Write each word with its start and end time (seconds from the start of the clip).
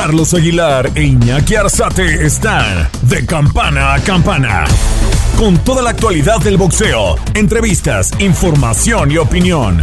Carlos 0.00 0.32
Aguilar 0.32 0.92
e 0.94 1.02
Iñaki 1.02 1.56
Arzate 1.56 2.24
están 2.24 2.88
de 3.02 3.26
campana 3.26 3.94
a 3.94 4.00
campana. 4.00 4.64
Con 5.36 5.58
toda 5.64 5.82
la 5.82 5.90
actualidad 5.90 6.38
del 6.38 6.56
boxeo, 6.56 7.16
entrevistas, 7.34 8.12
información 8.20 9.10
y 9.10 9.18
opinión. 9.18 9.82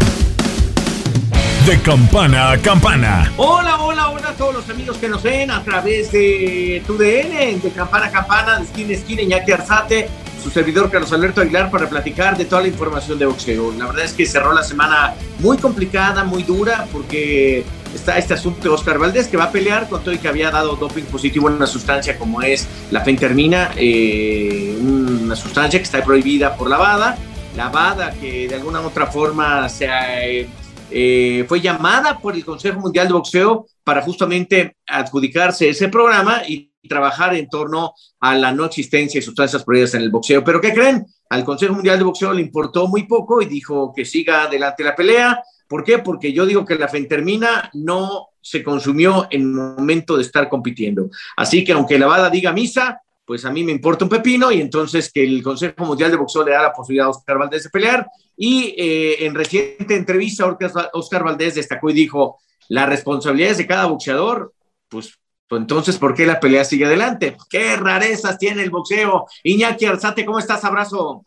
De 1.66 1.82
campana 1.82 2.52
a 2.52 2.58
campana. 2.58 3.30
Hola, 3.36 3.76
hola, 3.82 4.10
hola 4.10 4.30
a 4.30 4.34
todos 4.36 4.56
los 4.56 4.70
amigos 4.70 4.96
que 4.96 5.10
nos 5.10 5.22
ven 5.22 5.52
a 5.52 5.62
través 5.66 6.14
de 6.14 6.82
tu 6.88 6.98
DN, 6.98 7.60
de 7.60 7.72
campana 7.72 8.06
a 8.06 8.12
campana, 8.12 8.60
de 8.60 8.64
esquina 8.64 8.92
a 8.92 8.94
esquina, 8.94 9.22
Iñaki 9.22 9.52
Arzate, 9.52 10.10
su 10.42 10.50
servidor 10.50 10.90
Carlos 10.90 11.12
Alberto 11.12 11.42
Aguilar 11.42 11.70
para 11.70 11.90
platicar 11.90 12.38
de 12.38 12.46
toda 12.46 12.62
la 12.62 12.70
información 12.70 13.20
de 13.20 13.26
boxeo. 13.26 13.74
La 13.78 13.88
verdad 13.88 14.06
es 14.06 14.14
que 14.14 14.26
cerró 14.26 14.54
la 14.54 14.64
semana 14.64 15.14
muy 15.40 15.58
complicada, 15.58 16.24
muy 16.24 16.44
dura, 16.44 16.88
porque 16.94 17.66
está 17.96 18.18
este 18.18 18.34
asunto 18.34 18.62
de 18.62 18.70
Oscar 18.70 19.00
Valdés 19.00 19.28
que 19.28 19.38
va 19.38 19.46
a 19.46 19.52
pelear 19.52 19.88
con 19.90 20.04
todo 20.04 20.14
y 20.14 20.18
que 20.18 20.28
había 20.28 20.52
dado 20.52 20.76
doping 20.76 21.04
positivo 21.04 21.50
en 21.50 21.56
una 21.56 21.68
sustancia 21.68 22.18
como 22.18 22.42
es 22.42 22.68
la 22.92 23.02
fentermina, 23.02 23.72
eh, 23.76 24.78
una 24.80 25.36
sustancia 25.36 25.80
que 25.80 25.84
está 25.84 26.04
prohibida 26.04 26.56
por 26.56 26.70
la 26.70 26.78
VADA. 26.78 27.18
La 27.56 27.70
VADA 27.70 28.12
que 28.12 28.48
de 28.48 28.56
alguna 28.56 28.82
u 28.82 28.86
otra 28.86 29.08
forma 29.08 29.68
se... 29.70 29.88
eh, 29.88 30.48
eh, 30.92 31.46
fue 31.48 31.62
llamada 31.62 32.20
por 32.20 32.36
el 32.36 32.46
Consejo 32.46 32.80
Mundial 32.80 33.08
de 33.08 33.14
Boxeo 33.14 33.68
para 33.84 34.02
justamente 34.02 34.78
adjudicarse 34.86 35.70
ese 35.70 35.90
programa 35.90 36.44
y 36.48 36.72
trabajar 36.88 37.36
en 37.36 37.50
torno 37.50 37.94
a 38.20 38.36
la 38.36 38.52
no 38.52 38.66
existencia 38.66 39.20
de 39.20 39.26
sustancias 39.26 39.64
prohibidas 39.64 39.96
en 39.96 40.04
el 40.04 40.12
boxeo. 40.12 40.44
Pero 40.44 40.62
¿qué 40.62 40.74
creen? 40.74 41.06
Al 41.30 41.44
Consejo 41.44 41.74
Mundial 41.74 41.98
de 41.98 42.04
Boxeo 42.04 42.34
le 42.34 42.42
importó 42.42 42.88
muy 42.88 43.04
poco 43.04 43.42
y 43.42 43.46
dijo 43.46 43.92
que 43.96 44.06
siga 44.06 44.44
adelante 44.44 44.84
la 44.84 44.96
pelea. 44.96 45.44
¿Por 45.68 45.84
qué? 45.84 46.00
Porque 46.00 46.32
yo 46.32 46.46
digo 46.46 46.66
que 46.66 46.76
la 46.76 46.88
fentermina 46.88 47.70
no 47.74 48.30
se 48.42 48.64
consumió 48.64 49.28
en 49.32 49.42
el 49.42 49.48
momento 49.48 50.16
de 50.16 50.24
estar 50.24 50.48
compitiendo. 50.50 51.10
Así 51.36 51.64
que 51.64 51.72
aunque 51.72 51.98
la 51.98 52.06
bala 52.06 52.30
diga 52.30 52.54
misa, 52.54 53.02
pues 53.26 53.44
a 53.44 53.52
mí 53.52 53.64
me 53.64 53.72
importa 53.72 54.06
un 54.06 54.10
pepino 54.10 54.52
y 54.52 54.62
entonces 54.62 55.12
que 55.12 55.24
el 55.24 55.42
Consejo 55.42 55.84
Mundial 55.84 56.12
de 56.12 56.18
Boxeo 56.18 56.46
le 56.46 56.52
da 56.52 56.62
la 56.62 56.74
posibilidad 56.74 57.08
a 57.08 57.10
Oscar 57.10 57.40
Valdés 57.40 57.64
de 57.64 57.70
pelear. 57.72 58.08
Y 58.38 58.76
eh, 58.78 59.26
en 59.26 59.34
reciente 59.34 59.96
entrevista, 59.96 60.46
Oscar, 60.46 60.90
Oscar 60.94 61.24
Valdés 61.24 61.56
destacó 61.56 61.90
y 61.90 61.94
dijo, 61.94 62.38
la 62.70 62.86
responsabilidad 62.86 63.52
es 63.52 63.58
de 63.58 63.68
cada 63.68 63.86
boxeador, 63.86 64.54
pues, 64.90 65.18
pues 65.48 65.62
entonces, 65.62 65.98
¿por 65.98 66.14
qué 66.14 66.26
la 66.26 66.40
pelea 66.40 66.64
sigue 66.64 66.86
adelante? 66.86 67.36
¿Qué 67.50 67.76
rarezas 67.76 68.38
tiene 68.38 68.62
el 68.62 68.70
boxeo? 68.70 69.26
Iñaki 69.44 69.86
Arzate, 69.86 70.26
¿cómo 70.26 70.38
estás? 70.38 70.64
Abrazo. 70.64 71.26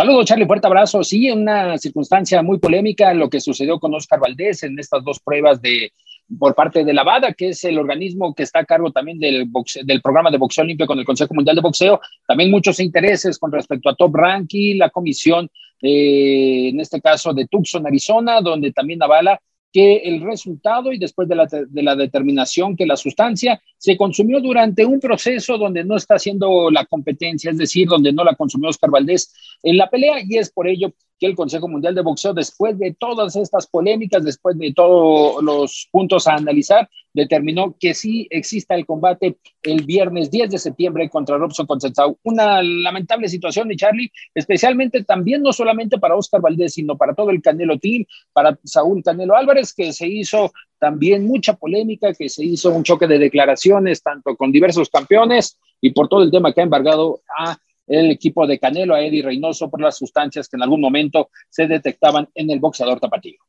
Saludos, 0.00 0.24
Charlie, 0.24 0.46
fuerte 0.46 0.66
abrazo. 0.66 1.04
Sí, 1.04 1.30
una 1.30 1.76
circunstancia 1.76 2.40
muy 2.42 2.58
polémica 2.58 3.12
lo 3.12 3.28
que 3.28 3.38
sucedió 3.38 3.78
con 3.78 3.94
Oscar 3.94 4.18
Valdés 4.18 4.62
en 4.62 4.78
estas 4.78 5.04
dos 5.04 5.20
pruebas 5.20 5.60
de 5.60 5.92
por 6.38 6.54
parte 6.54 6.86
de 6.86 6.94
la 6.94 7.04
VADA, 7.04 7.34
que 7.34 7.50
es 7.50 7.62
el 7.64 7.78
organismo 7.78 8.34
que 8.34 8.44
está 8.44 8.60
a 8.60 8.64
cargo 8.64 8.92
también 8.92 9.18
del, 9.18 9.44
boxe, 9.44 9.82
del 9.84 10.00
programa 10.00 10.30
de 10.30 10.38
boxeo 10.38 10.64
limpio 10.64 10.86
con 10.86 10.98
el 10.98 11.04
Consejo 11.04 11.34
Mundial 11.34 11.54
de 11.54 11.60
Boxeo. 11.60 12.00
También 12.26 12.50
muchos 12.50 12.80
intereses 12.80 13.38
con 13.38 13.52
respecto 13.52 13.90
a 13.90 13.94
Top 13.94 14.14
Ranking, 14.14 14.78
la 14.78 14.88
comisión, 14.88 15.50
eh, 15.82 16.70
en 16.70 16.80
este 16.80 17.02
caso 17.02 17.34
de 17.34 17.46
Tucson, 17.46 17.86
Arizona, 17.86 18.40
donde 18.40 18.72
también 18.72 19.02
avala 19.02 19.38
que 19.72 19.98
el 19.98 20.20
resultado 20.20 20.92
y 20.92 20.98
después 20.98 21.28
de 21.28 21.36
la, 21.36 21.46
de 21.46 21.82
la, 21.82 21.94
determinación 21.94 22.76
que 22.76 22.86
la 22.86 22.96
sustancia 22.96 23.60
se 23.78 23.96
consumió 23.96 24.40
durante 24.40 24.84
un 24.84 24.98
proceso 24.98 25.58
donde 25.58 25.84
no 25.84 25.96
está 25.96 26.16
haciendo 26.16 26.70
la 26.70 26.84
competencia, 26.86 27.50
es 27.50 27.58
decir, 27.58 27.88
donde 27.88 28.12
no 28.12 28.24
la 28.24 28.34
consumió 28.34 28.70
Oscar 28.70 28.90
Valdés 28.90 29.32
en 29.62 29.76
la 29.76 29.88
pelea 29.88 30.16
y 30.24 30.38
es 30.38 30.50
por 30.50 30.66
ello 30.66 30.92
que 31.18 31.26
el 31.26 31.36
Consejo 31.36 31.68
Mundial 31.68 31.94
de 31.94 32.00
Boxeo, 32.00 32.32
después 32.32 32.78
de 32.78 32.94
todas 32.98 33.36
estas 33.36 33.66
polémicas, 33.66 34.24
después 34.24 34.58
de 34.58 34.72
todos 34.72 35.42
los 35.44 35.88
puntos 35.92 36.26
a 36.26 36.34
analizar, 36.34 36.88
determinó 37.12 37.76
que 37.78 37.94
sí 37.94 38.26
exista 38.30 38.74
el 38.74 38.86
combate 38.86 39.38
el 39.62 39.84
viernes 39.84 40.30
10 40.30 40.50
de 40.50 40.58
septiembre 40.58 41.08
contra 41.08 41.38
Robson 41.38 41.66
Consensau. 41.66 42.18
Una 42.22 42.62
lamentable 42.62 43.28
situación, 43.28 43.68
de 43.68 43.76
Charlie, 43.76 44.12
especialmente 44.34 45.04
también 45.04 45.42
no 45.42 45.52
solamente 45.52 45.98
para 45.98 46.16
Oscar 46.16 46.40
Valdés, 46.40 46.74
sino 46.74 46.96
para 46.96 47.14
todo 47.14 47.30
el 47.30 47.42
Canelo 47.42 47.78
Team, 47.78 48.04
para 48.32 48.58
Saúl 48.64 49.02
Canelo 49.02 49.36
Álvarez, 49.36 49.74
que 49.74 49.92
se 49.92 50.06
hizo 50.06 50.52
también 50.78 51.26
mucha 51.26 51.54
polémica, 51.54 52.14
que 52.14 52.28
se 52.28 52.44
hizo 52.44 52.70
un 52.70 52.84
choque 52.84 53.06
de 53.06 53.18
declaraciones, 53.18 54.02
tanto 54.02 54.36
con 54.36 54.52
diversos 54.52 54.88
campeones 54.88 55.58
y 55.80 55.90
por 55.90 56.08
todo 56.08 56.22
el 56.22 56.30
tema 56.30 56.52
que 56.52 56.60
ha 56.60 56.64
embargado 56.64 57.22
a 57.38 57.58
el 57.86 58.10
equipo 58.12 58.46
de 58.46 58.58
Canelo, 58.58 58.94
a 58.94 59.02
Eddie 59.02 59.22
Reynoso, 59.22 59.68
por 59.68 59.80
las 59.80 59.98
sustancias 59.98 60.48
que 60.48 60.56
en 60.56 60.62
algún 60.62 60.80
momento 60.80 61.28
se 61.48 61.66
detectaban 61.66 62.28
en 62.34 62.50
el 62.50 62.60
boxeador 62.60 63.00
tapatío. 63.00 63.40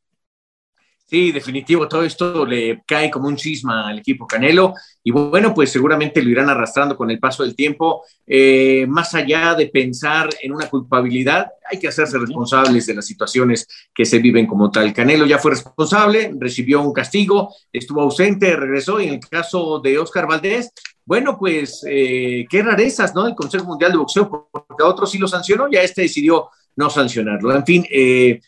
Sí, 1.12 1.30
definitivo, 1.30 1.86
todo 1.88 2.04
esto 2.04 2.46
le 2.46 2.82
cae 2.86 3.10
como 3.10 3.28
un 3.28 3.36
cisma 3.36 3.86
al 3.86 3.98
equipo 3.98 4.26
Canelo 4.26 4.72
y 5.04 5.10
bueno, 5.10 5.52
pues 5.52 5.70
seguramente 5.70 6.22
lo 6.22 6.30
irán 6.30 6.48
arrastrando 6.48 6.96
con 6.96 7.10
el 7.10 7.18
paso 7.18 7.42
del 7.42 7.54
tiempo. 7.54 8.02
Eh, 8.26 8.86
más 8.88 9.14
allá 9.14 9.54
de 9.54 9.66
pensar 9.66 10.30
en 10.40 10.52
una 10.54 10.70
culpabilidad, 10.70 11.48
hay 11.70 11.78
que 11.78 11.88
hacerse 11.88 12.16
responsables 12.16 12.86
de 12.86 12.94
las 12.94 13.04
situaciones 13.04 13.68
que 13.94 14.06
se 14.06 14.20
viven 14.20 14.46
como 14.46 14.70
tal. 14.70 14.94
Canelo 14.94 15.26
ya 15.26 15.38
fue 15.38 15.50
responsable, 15.50 16.32
recibió 16.40 16.80
un 16.80 16.94
castigo, 16.94 17.54
estuvo 17.70 18.00
ausente, 18.00 18.56
regresó 18.56 18.98
y 18.98 19.08
en 19.08 19.14
el 19.16 19.20
caso 19.20 19.80
de 19.80 19.98
Oscar 19.98 20.26
Valdés, 20.26 20.72
bueno, 21.04 21.36
pues 21.38 21.84
eh, 21.86 22.46
qué 22.48 22.62
rarezas, 22.62 23.14
¿no? 23.14 23.26
El 23.26 23.34
Consejo 23.34 23.66
Mundial 23.66 23.92
de 23.92 23.98
Boxeo, 23.98 24.48
porque 24.50 24.82
a 24.82 24.86
otros 24.86 25.10
sí 25.10 25.18
lo 25.18 25.28
sancionó, 25.28 25.68
ya 25.70 25.82
este 25.82 26.00
decidió 26.00 26.48
no 26.76 26.88
sancionarlo. 26.88 27.54
En 27.54 27.66
fin, 27.66 27.86
eh, 27.90 28.40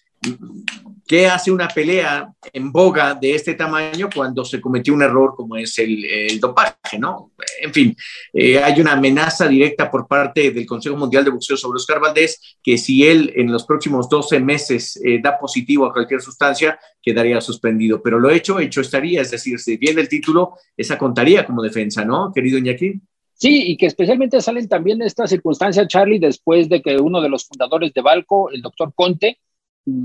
¿qué 1.06 1.26
hace 1.26 1.50
una 1.50 1.68
pelea 1.68 2.32
en 2.52 2.72
boga 2.72 3.14
de 3.14 3.34
este 3.34 3.54
tamaño 3.54 4.08
cuando 4.14 4.44
se 4.44 4.60
cometió 4.60 4.94
un 4.94 5.02
error 5.02 5.34
como 5.36 5.56
es 5.56 5.78
el, 5.78 6.40
dopaje, 6.40 6.98
¿no? 6.98 7.32
En 7.60 7.72
fin, 7.72 7.96
eh, 8.32 8.58
hay 8.58 8.80
una 8.80 8.92
amenaza 8.92 9.46
directa 9.46 9.90
por 9.90 10.06
parte 10.06 10.50
del 10.50 10.66
Consejo 10.66 10.96
Mundial 10.96 11.24
de 11.24 11.30
Boxeo 11.30 11.56
sobre 11.56 11.76
Oscar 11.76 12.00
Valdés, 12.00 12.58
que 12.62 12.78
si 12.78 13.06
él 13.06 13.32
en 13.36 13.52
los 13.52 13.64
próximos 13.64 14.08
12 14.08 14.40
meses 14.40 15.00
eh, 15.04 15.20
da 15.22 15.38
positivo 15.38 15.86
a 15.86 15.92
cualquier 15.92 16.20
sustancia, 16.20 16.78
quedaría 17.02 17.40
suspendido. 17.40 18.02
Pero 18.02 18.18
lo 18.18 18.30
hecho, 18.30 18.58
hecho 18.58 18.80
estaría, 18.80 19.20
es 19.20 19.30
decir, 19.30 19.58
si 19.58 19.76
viene 19.76 20.00
el 20.00 20.08
título, 20.08 20.54
esa 20.76 20.98
contaría 20.98 21.44
como 21.44 21.62
defensa, 21.62 22.04
¿no, 22.04 22.32
querido 22.34 22.58
Iñaki? 22.58 23.00
Sí, 23.34 23.72
y 23.72 23.76
que 23.76 23.86
especialmente 23.86 24.40
salen 24.40 24.68
también 24.68 25.02
estas 25.02 25.30
circunstancias, 25.30 25.88
Charlie, 25.88 26.18
después 26.18 26.68
de 26.68 26.80
que 26.80 26.96
uno 26.98 27.20
de 27.20 27.28
los 27.28 27.44
fundadores 27.44 27.92
de 27.92 28.00
Balco, 28.00 28.50
el 28.50 28.62
doctor 28.62 28.92
Conte, 28.94 29.38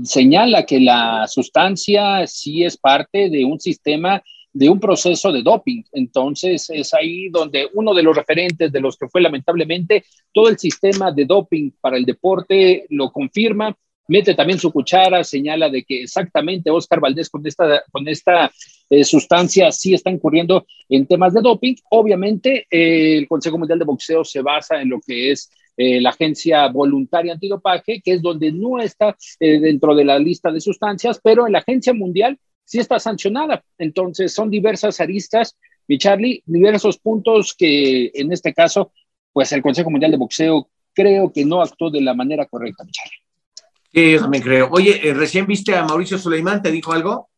señala 0.04 0.64
que 0.64 0.80
la 0.80 1.26
sustancia 1.26 2.26
sí 2.26 2.64
es 2.64 2.76
parte 2.76 3.30
de 3.30 3.44
un 3.44 3.58
sistema, 3.58 4.22
de 4.52 4.68
un 4.68 4.80
proceso 4.80 5.32
de 5.32 5.42
doping. 5.42 5.82
Entonces 5.92 6.68
es 6.70 6.92
ahí 6.94 7.28
donde 7.28 7.68
uno 7.74 7.94
de 7.94 8.02
los 8.02 8.16
referentes 8.16 8.70
de 8.72 8.80
los 8.80 8.96
que 8.96 9.08
fue 9.08 9.20
lamentablemente 9.20 10.04
todo 10.32 10.48
el 10.48 10.58
sistema 10.58 11.12
de 11.12 11.24
doping 11.24 11.70
para 11.80 11.96
el 11.96 12.04
deporte 12.04 12.86
lo 12.90 13.10
confirma, 13.10 13.76
mete 14.08 14.34
también 14.34 14.58
su 14.58 14.72
cuchara, 14.72 15.22
señala 15.22 15.68
de 15.70 15.84
que 15.84 16.02
exactamente 16.02 16.68
Oscar 16.68 16.98
Valdés 16.98 17.30
con 17.30 17.46
esta, 17.46 17.84
con 17.92 18.08
esta 18.08 18.50
eh, 18.90 19.04
sustancia 19.04 19.70
sí 19.70 19.94
está 19.94 20.10
incurriendo 20.10 20.66
en 20.88 21.06
temas 21.06 21.32
de 21.32 21.40
doping. 21.40 21.76
Obviamente 21.90 22.66
eh, 22.68 23.18
el 23.18 23.28
Consejo 23.28 23.56
Mundial 23.56 23.78
de 23.78 23.84
Boxeo 23.84 24.24
se 24.24 24.42
basa 24.42 24.82
en 24.82 24.90
lo 24.90 25.00
que 25.00 25.30
es 25.30 25.48
eh, 25.82 25.98
la 25.98 26.10
agencia 26.10 26.68
voluntaria 26.68 27.32
antidopaje, 27.32 28.02
que 28.02 28.12
es 28.12 28.20
donde 28.20 28.52
no 28.52 28.78
está 28.78 29.16
eh, 29.40 29.58
dentro 29.58 29.94
de 29.94 30.04
la 30.04 30.18
lista 30.18 30.52
de 30.52 30.60
sustancias, 30.60 31.18
pero 31.24 31.46
en 31.46 31.54
la 31.54 31.60
agencia 31.60 31.94
mundial 31.94 32.38
sí 32.66 32.80
está 32.80 32.98
sancionada. 32.98 33.64
Entonces 33.78 34.34
son 34.34 34.50
diversas 34.50 35.00
aristas, 35.00 35.56
mi 35.88 35.96
Charlie, 35.96 36.42
diversos 36.44 36.98
puntos 36.98 37.54
que 37.54 38.10
en 38.12 38.30
este 38.30 38.52
caso, 38.52 38.92
pues 39.32 39.52
el 39.52 39.62
Consejo 39.62 39.90
Mundial 39.90 40.10
de 40.10 40.18
Boxeo 40.18 40.68
creo 40.92 41.32
que 41.32 41.46
no 41.46 41.62
actuó 41.62 41.90
de 41.90 42.02
la 42.02 42.12
manera 42.12 42.44
correcta, 42.44 42.84
mi 42.84 42.92
Charlie. 42.92 43.16
Sí, 43.90 44.12
yo 44.12 44.20
también 44.20 44.44
creo. 44.44 44.68
Oye, 44.72 45.08
eh, 45.08 45.14
recién 45.14 45.46
viste 45.46 45.74
a 45.74 45.86
Mauricio 45.86 46.18
Suleimán, 46.18 46.60
¿te 46.60 46.70
dijo 46.70 46.92
algo? 46.92 47.30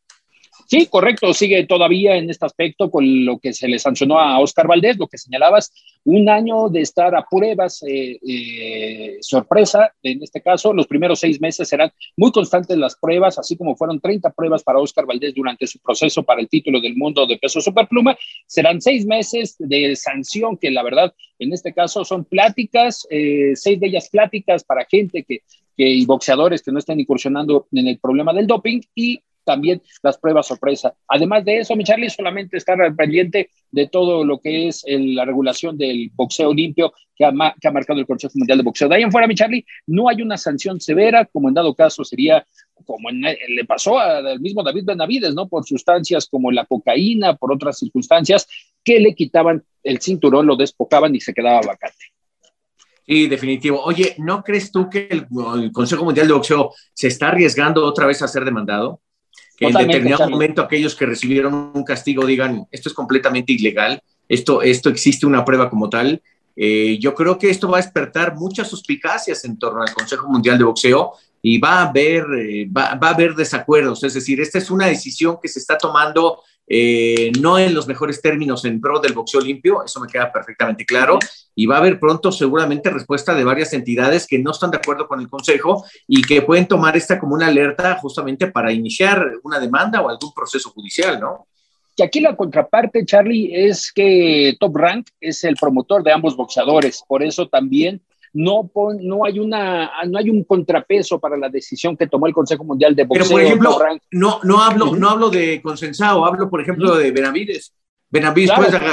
Sí, 0.73 0.87
correcto, 0.87 1.35
sigue 1.35 1.67
todavía 1.67 2.17
en 2.17 2.31
este 2.31 2.47
aspecto 2.47 2.91
con 2.91 3.27
lo 3.27 3.39
que 3.39 3.53
se 3.53 3.69
le 3.69 3.79
sancionó 3.79 4.19
a 4.19 4.41
Oscar 4.41 4.67
Valdés, 4.67 4.97
lo 4.97 5.07
que 5.07 5.19
señalabas, 5.19 5.71
un 6.05 6.31
año 6.31 6.71
de 6.71 6.81
estar 6.81 7.15
a 7.15 7.27
pruebas, 7.31 7.83
eh, 7.87 8.19
eh, 8.27 9.19
sorpresa, 9.21 9.93
en 10.03 10.23
este 10.23 10.41
caso, 10.41 10.73
los 10.73 10.87
primeros 10.87 11.21
seis 11.21 11.39
meses 11.43 11.69
serán 11.69 11.93
muy 12.17 12.33
constantes 12.33 12.79
las 12.79 12.97
pruebas, 12.97 13.39
así 13.39 13.55
como 13.55 13.77
fueron 13.77 14.01
30 14.01 14.31
pruebas 14.31 14.63
para 14.63 14.79
Oscar 14.79 15.05
Valdés 15.05 15.35
durante 15.35 15.67
su 15.67 15.79
proceso 15.79 16.23
para 16.23 16.41
el 16.41 16.49
título 16.49 16.81
del 16.81 16.97
mundo 16.97 17.27
de 17.27 17.37
peso 17.37 17.61
superpluma, 17.61 18.17
serán 18.47 18.81
seis 18.81 19.05
meses 19.05 19.57
de 19.59 19.95
sanción 19.95 20.57
que 20.57 20.71
la 20.71 20.83
verdad, 20.83 21.13
en 21.39 21.53
este 21.53 21.75
caso, 21.75 22.03
son 22.03 22.25
pláticas, 22.25 23.07
eh, 23.11 23.53
seis 23.57 23.79
de 23.79 23.89
ellas 23.89 24.09
pláticas 24.09 24.65
para 24.65 24.87
gente 24.87 25.23
que, 25.23 25.41
que 25.77 25.87
y 25.87 26.07
boxeadores 26.07 26.63
que 26.63 26.73
no 26.73 26.79
estén 26.79 26.99
incursionando 26.99 27.67
en 27.73 27.89
el 27.89 27.99
problema 27.99 28.33
del 28.33 28.47
doping 28.47 28.81
y 28.95 29.21
también 29.45 29.83
las 30.03 30.19
pruebas 30.19 30.47
sorpresa. 30.47 30.95
Además 31.09 31.45
de 31.45 31.59
eso, 31.59 31.77
mi 31.77 31.85
Charlie, 31.85 32.11
solamente 32.11 32.57
estar 32.57 32.79
pendiente 32.95 33.51
de 33.71 33.89
todo 33.89 34.25
lo 34.25 34.41
que 34.41 34.69
es 34.69 34.85
la 34.87 35.25
regulación 35.25 35.77
del 35.77 36.11
boxeo 36.15 36.53
limpio 36.53 36.93
que 37.17 37.25
ha, 37.25 37.33
marcado 37.33 38.01
el 38.01 38.07
Consejo 38.07 38.35
Mundial 38.37 38.59
de 38.59 38.65
Boxeo. 38.65 38.89
De 38.89 38.97
ahí 38.97 39.03
en 39.03 39.13
fuera, 39.13 39.27
mi 39.27 39.35
Charlie, 39.35 39.65
no 39.87 40.09
hay 40.09 40.23
una 40.23 40.37
sanción 40.37 40.81
severa, 40.81 41.25
como 41.27 41.49
en 41.49 41.55
dado 41.55 41.75
caso 41.75 42.05
sería 42.05 42.47
como 42.85 43.11
le 43.11 43.65
pasó 43.65 43.99
al 43.99 44.41
mismo 44.41 44.63
David 44.63 44.85
Benavides, 44.87 45.35
¿no? 45.35 45.49
Por 45.49 45.65
sustancias 45.65 46.27
como 46.29 46.51
la 46.51 46.65
cocaína, 46.65 47.37
por 47.37 47.53
otras 47.53 47.79
circunstancias 47.79 48.49
que 48.83 48.99
le 48.99 49.15
quitaban 49.15 49.63
el 49.83 50.01
cinturón, 50.01 50.47
lo 50.47 50.57
despocaban 50.57 51.15
y 51.15 51.21
se 51.21 51.33
quedaba 51.33 51.61
vacante. 51.61 52.13
Sí, 53.07 53.27
definitivo. 53.27 53.83
Oye, 53.83 54.15
¿no 54.19 54.43
crees 54.43 54.71
tú 54.71 54.89
que 54.89 55.09
el, 55.11 55.27
el 55.63 55.73
Consejo 55.73 56.05
Mundial 56.05 56.29
de 56.29 56.35
Boxeo 56.35 56.73
se 56.93 57.09
está 57.09 57.29
arriesgando 57.29 57.85
otra 57.85 58.07
vez 58.07 58.23
a 58.23 58.29
ser 58.29 58.45
demandado? 58.45 59.01
Que 59.57 59.67
en 59.67 59.75
determinado 59.75 60.29
momento 60.29 60.63
aquellos 60.63 60.95
que 60.95 61.07
recibieron 61.07 61.73
un 61.75 61.85
castigo 61.85 62.27
digan, 62.27 62.67
esto 62.71 62.89
es 62.89 62.95
completamente 62.95 63.53
ilegal, 63.53 64.03
esto, 64.29 64.63
esto 64.63 64.89
existe 64.89 65.27
una 65.27 65.45
prueba 65.45 65.69
como 65.69 65.89
tal. 65.89 66.23
Eh, 66.57 66.99
yo 67.01 67.15
creo 67.15 67.39
que 67.39 67.51
esto 67.51 67.69
va 67.69 67.79
a 67.79 67.83
despertar 67.83 68.35
muchas 68.35 68.69
suspicacias 68.69 69.45
en 69.45 69.59
torno 69.59 69.83
al 69.83 69.93
Consejo 69.93 70.29
Mundial 70.29 70.59
de 70.59 70.65
Boxeo 70.65 71.13
y 71.41 71.59
va 71.59 71.81
a 71.81 71.89
haber, 71.89 72.25
eh, 72.39 72.67
va, 72.67 72.95
va, 72.95 73.09
a 73.09 73.15
haber 73.15 73.35
desacuerdos. 73.35 74.05
Es 74.05 74.15
decir, 74.15 74.41
esta 74.41 74.59
es 74.59 74.71
una 74.71 74.87
decisión 74.87 75.39
que 75.41 75.49
se 75.49 75.59
está 75.59 75.77
tomando 75.77 76.43
eh, 76.67 77.33
no 77.41 77.59
en 77.59 77.75
los 77.75 77.87
mejores 77.87 78.23
términos 78.23 78.65
en 78.65 78.81
pro 78.81 79.01
del 79.01 79.13
boxeo 79.13 79.41
limpio, 79.41 79.85
eso 79.85 80.01
me 80.01 80.07
queda 80.07 80.33
perfectamente 80.33 80.87
claro, 80.87 81.19
y 81.55 81.67
va 81.67 81.77
a 81.77 81.79
haber 81.79 81.99
pronto 81.99 82.33
seguramente 82.33 82.91
respuesta 82.91 83.35
de 83.35 83.45
varias 83.45 83.73
entidades 83.73 84.27
que 84.27 84.39
no 84.39 84.53
están 84.53 84.71
de 84.71 84.79
acuerdo 84.79 85.07
con 85.07 85.21
el 85.21 85.29
Consejo 85.29 85.85
y 86.07 86.23
que 86.23 86.43
pueden 86.43 86.67
tomar 86.67 86.97
esta 86.97 87.19
como 87.19 87.35
una 87.35 87.49
alerta 87.49 87.97
justamente 87.97 88.47
para 88.47 88.73
iniciar 88.73 89.33
una 89.43 89.59
demanda 89.59 90.01
o 90.01 90.09
algún 90.09 90.33
proceso 90.33 90.71
judicial, 90.71 91.21
¿no? 91.21 91.47
Y 91.95 92.03
aquí 92.03 92.21
la 92.21 92.37
contraparte, 92.37 93.05
Charlie, 93.05 93.51
es 93.55 93.93
que 93.93 94.57
Top 94.59 94.75
Rank 94.75 95.09
es 95.21 95.45
el 95.45 95.57
promotor 95.57 96.03
de 96.03 96.13
ambos 96.13 96.37
boxeadores, 96.37 97.05
por 97.07 97.23
eso 97.23 97.49
también 97.49 98.01
no, 98.35 98.71
no, 99.01 99.25
hay 99.25 99.39
una, 99.39 99.91
no 100.07 100.19
hay 100.19 100.31
un 100.31 100.45
contrapeso 100.45 101.19
para 101.19 101.37
la 101.37 101.49
decisión 101.49 101.97
que 101.97 102.07
tomó 102.07 102.27
el 102.27 102.33
Consejo 102.33 102.65
Mundial 102.65 102.95
de 102.95 103.05
Boxeo. 103.05 103.25
Pero, 103.25 103.31
por 103.31 103.43
ejemplo, 103.43 103.79
no, 104.13 104.41
no, 104.43 104.63
hablo, 104.63 104.97
no 104.97 105.11
hablo 105.11 105.31
de 105.31 105.61
consensado, 105.61 106.25
hablo, 106.25 106.49
por 106.49 106.61
ejemplo, 106.61 106.97
de 106.97 107.11
Benavides. 107.11 107.75
Benavides 108.13 108.53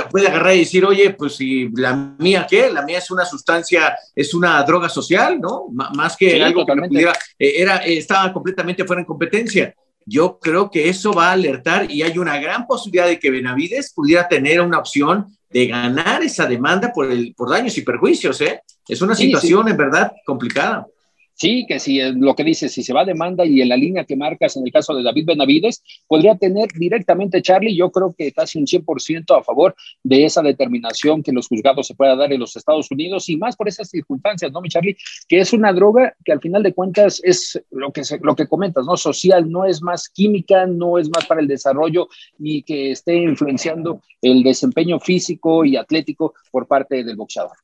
puede, 0.09 0.27
agarrar 0.27 0.55
y 0.55 0.59
decir, 0.59 0.85
oye, 0.85 1.09
pues 1.09 1.35
si 1.35 1.69
la 1.75 1.93
mía, 2.17 2.47
¿qué? 2.49 2.71
La 2.71 2.83
mía 2.83 2.99
es 2.99 3.11
una 3.11 3.25
sustancia, 3.25 3.97
es 4.15 4.33
una 4.33 4.63
droga 4.63 4.87
social, 4.87 5.41
¿no? 5.41 5.65
más 5.71 6.15
que 6.15 6.41
algo 6.41 6.65
que 6.65 6.73
pudiera, 6.73 7.11
eh, 7.37 7.55
era, 7.57 7.77
estaba 7.77 8.31
completamente 8.31 8.85
fuera 8.85 9.01
en 9.01 9.05
competencia. 9.05 9.75
Yo 10.05 10.39
creo 10.39 10.71
que 10.71 10.87
eso 10.87 11.11
va 11.11 11.29
a 11.29 11.33
alertar 11.33 11.91
y 11.91 12.01
hay 12.01 12.17
una 12.17 12.39
gran 12.39 12.65
posibilidad 12.65 13.07
de 13.07 13.19
que 13.19 13.29
Benavides 13.29 13.93
pudiera 13.93 14.25
tener 14.25 14.61
una 14.61 14.79
opción 14.79 15.27
de 15.49 15.67
ganar 15.67 16.23
esa 16.23 16.45
demanda 16.45 16.91
por, 16.93 17.11
el, 17.11 17.33
por 17.35 17.49
daños 17.49 17.77
y 17.77 17.81
perjuicios, 17.81 18.39
¿eh? 18.41 18.61
Es 18.87 19.01
una 19.01 19.15
situación 19.15 19.67
en 19.67 19.77
verdad 19.77 20.11
complicada. 20.25 20.85
Sí, 21.39 21.65
que 21.65 21.79
si 21.79 22.01
lo 22.01 22.35
que 22.35 22.43
dice, 22.43 22.67
si 22.67 22.83
se 22.83 22.91
va 22.91 23.05
demanda 23.05 23.45
y 23.45 23.61
en 23.61 23.69
la 23.69 23.77
línea 23.77 24.03
que 24.03 24.17
marcas 24.17 24.57
en 24.57 24.65
el 24.65 24.73
caso 24.73 24.93
de 24.93 25.03
David 25.03 25.25
Benavides, 25.25 25.81
podría 26.05 26.35
tener 26.35 26.67
directamente 26.77 27.41
Charlie, 27.41 27.77
yo 27.77 27.89
creo 27.91 28.13
que 28.17 28.33
casi 28.33 28.59
un 28.59 28.65
100% 28.65 29.39
a 29.39 29.41
favor 29.41 29.73
de 30.03 30.25
esa 30.25 30.41
determinación 30.41 31.23
que 31.23 31.31
los 31.31 31.47
juzgados 31.47 31.87
se 31.87 31.95
pueda 31.95 32.17
dar 32.17 32.33
en 32.33 32.41
los 32.41 32.57
Estados 32.57 32.91
Unidos 32.91 33.29
y 33.29 33.37
más 33.37 33.55
por 33.55 33.69
esas 33.69 33.89
circunstancias, 33.89 34.51
¿no, 34.51 34.59
mi 34.59 34.67
Charlie? 34.67 34.97
Que 35.29 35.39
es 35.39 35.53
una 35.53 35.71
droga 35.71 36.13
que 36.25 36.33
al 36.33 36.41
final 36.41 36.61
de 36.61 36.73
cuentas 36.73 37.21
es 37.23 37.57
lo 37.71 37.93
que, 37.93 38.01
lo 38.21 38.35
que 38.35 38.45
comentas, 38.45 38.85
¿no? 38.85 38.97
Social, 38.97 39.49
no 39.49 39.63
es 39.63 39.81
más 39.81 40.09
química, 40.09 40.65
no 40.65 40.97
es 40.97 41.09
más 41.09 41.25
para 41.25 41.39
el 41.39 41.47
desarrollo 41.47 42.09
y 42.37 42.63
que 42.63 42.91
esté 42.91 43.15
influenciando 43.15 44.01
el 44.21 44.43
desempeño 44.43 44.99
físico 44.99 45.63
y 45.63 45.77
atlético 45.77 46.33
por 46.51 46.67
parte 46.67 47.05
del 47.05 47.15
boxeador. 47.15 47.55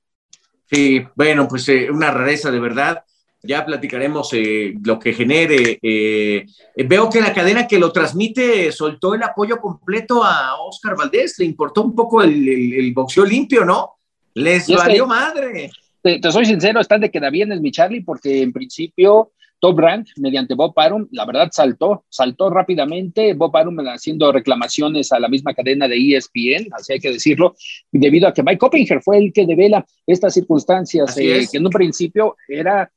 Sí, 0.71 1.03
bueno, 1.13 1.45
pues 1.49 1.67
eh, 1.67 1.91
una 1.91 2.09
rareza 2.09 2.49
de 2.51 2.59
verdad 2.61 3.03
ya 3.45 3.65
platicaremos 3.65 4.29
eh, 4.33 4.73
lo 4.83 4.99
que 4.99 5.13
genere. 5.13 5.79
Eh, 5.81 6.45
veo 6.87 7.09
que 7.09 7.21
la 7.21 7.33
cadena 7.33 7.67
que 7.67 7.79
lo 7.79 7.91
transmite 7.91 8.71
soltó 8.71 9.13
el 9.13 9.23
apoyo 9.23 9.57
completo 9.59 10.23
a 10.23 10.55
Oscar 10.61 10.95
Valdés, 10.95 11.39
le 11.39 11.45
importó 11.45 11.83
un 11.83 11.95
poco 11.95 12.21
el, 12.21 12.91
boxeo 12.93 13.25
limpio, 13.25 13.65
¿no? 13.65 13.97
Les 14.33 14.67
valió 14.67 15.07
madre. 15.07 15.69
Te, 16.01 16.19
soy 16.31 16.45
sincero, 16.45 16.79
están 16.79 17.01
de 17.01 17.09
queda 17.09 17.29
bien 17.29 17.51
es 17.51 17.61
mi 17.61 17.71
Charlie, 17.71 18.01
porque 18.01 18.41
en 18.41 18.53
principio 18.53 19.31
Top 19.59 19.79
Rank, 19.79 20.09
mediante 20.17 20.53
Bob 20.53 20.73
Arum, 20.77 21.07
la 21.11 21.25
verdad 21.25 21.49
saltó, 21.51 22.05
saltó 22.09 22.49
rápidamente. 22.49 23.33
Bob 23.33 23.55
Arum 23.55 23.77
haciendo 23.87 24.31
reclamaciones 24.31 25.11
a 25.11 25.19
la 25.19 25.29
misma 25.29 25.53
cadena 25.53 25.87
de 25.87 25.97
ESPN, 25.97 26.67
así 26.73 26.93
hay 26.93 26.99
que 26.99 27.11
decirlo, 27.11 27.55
debido 27.91 28.27
a 28.27 28.33
que 28.33 28.43
Mike 28.43 28.65
Oppinger 28.65 29.01
fue 29.01 29.17
el 29.17 29.33
que 29.33 29.45
devela 29.45 29.85
estas 30.05 30.33
circunstancias, 30.33 31.17
eh, 31.17 31.47
que 31.49 31.57
en 31.57 31.65
un 31.65 31.71
principio 31.71 32.35
era 32.47 32.91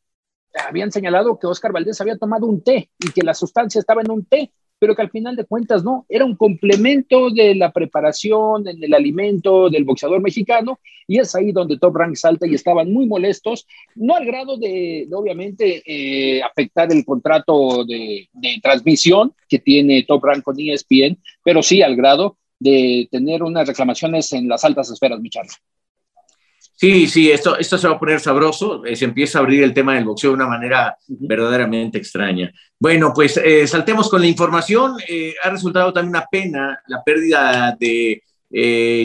habían 0.66 0.92
señalado 0.92 1.38
que 1.38 1.46
Oscar 1.46 1.72
Valdés 1.72 2.00
había 2.00 2.16
tomado 2.16 2.46
un 2.46 2.62
té 2.62 2.90
y 2.98 3.10
que 3.10 3.22
la 3.22 3.34
sustancia 3.34 3.78
estaba 3.78 4.02
en 4.02 4.10
un 4.10 4.24
té, 4.24 4.50
pero 4.78 4.94
que 4.94 5.02
al 5.02 5.10
final 5.10 5.36
de 5.36 5.44
cuentas 5.44 5.82
no, 5.84 6.06
era 6.08 6.24
un 6.24 6.36
complemento 6.36 7.30
de 7.30 7.54
la 7.54 7.72
preparación, 7.72 8.62
del 8.62 8.94
alimento 8.94 9.68
del 9.68 9.84
boxeador 9.84 10.20
mexicano, 10.20 10.78
y 11.06 11.18
es 11.18 11.34
ahí 11.34 11.52
donde 11.52 11.78
Top 11.78 11.96
Rank 11.96 12.14
salta 12.14 12.46
y 12.46 12.54
estaban 12.54 12.92
muy 12.92 13.06
molestos, 13.06 13.66
no 13.96 14.14
al 14.14 14.24
grado 14.24 14.56
de, 14.56 15.08
obviamente, 15.12 15.82
eh, 15.84 16.42
afectar 16.42 16.92
el 16.92 17.04
contrato 17.04 17.84
de, 17.84 18.28
de, 18.32 18.60
transmisión 18.62 19.32
que 19.48 19.58
tiene 19.58 20.04
Top 20.04 20.24
Rank 20.24 20.42
con 20.42 20.56
ESPN, 20.58 21.18
pero 21.42 21.62
sí 21.62 21.82
al 21.82 21.96
grado 21.96 22.36
de 22.60 23.08
tener 23.10 23.42
unas 23.42 23.66
reclamaciones 23.66 24.32
en 24.32 24.48
las 24.48 24.64
altas 24.64 24.90
esferas, 24.90 25.20
mi 25.20 25.30
charla. 25.30 25.52
Sí, 26.80 27.08
sí, 27.08 27.28
esto, 27.28 27.58
esto 27.58 27.76
se 27.76 27.88
va 27.88 27.94
a 27.94 27.98
poner 27.98 28.20
sabroso. 28.20 28.84
Eh, 28.84 28.94
se 28.94 29.04
empieza 29.04 29.38
a 29.38 29.42
abrir 29.42 29.64
el 29.64 29.74
tema 29.74 29.96
del 29.96 30.04
boxeo 30.04 30.30
de 30.30 30.36
una 30.36 30.46
manera 30.46 30.96
verdaderamente 31.08 31.98
extraña. 31.98 32.52
Bueno, 32.78 33.12
pues 33.12 33.36
eh, 33.36 33.66
saltemos 33.66 34.08
con 34.08 34.20
la 34.20 34.28
información. 34.28 34.94
Eh, 35.08 35.34
ha 35.42 35.50
resultado 35.50 35.92
también 35.92 36.10
una 36.10 36.26
pena 36.30 36.80
la 36.86 37.02
pérdida 37.02 37.76
de 37.80 38.22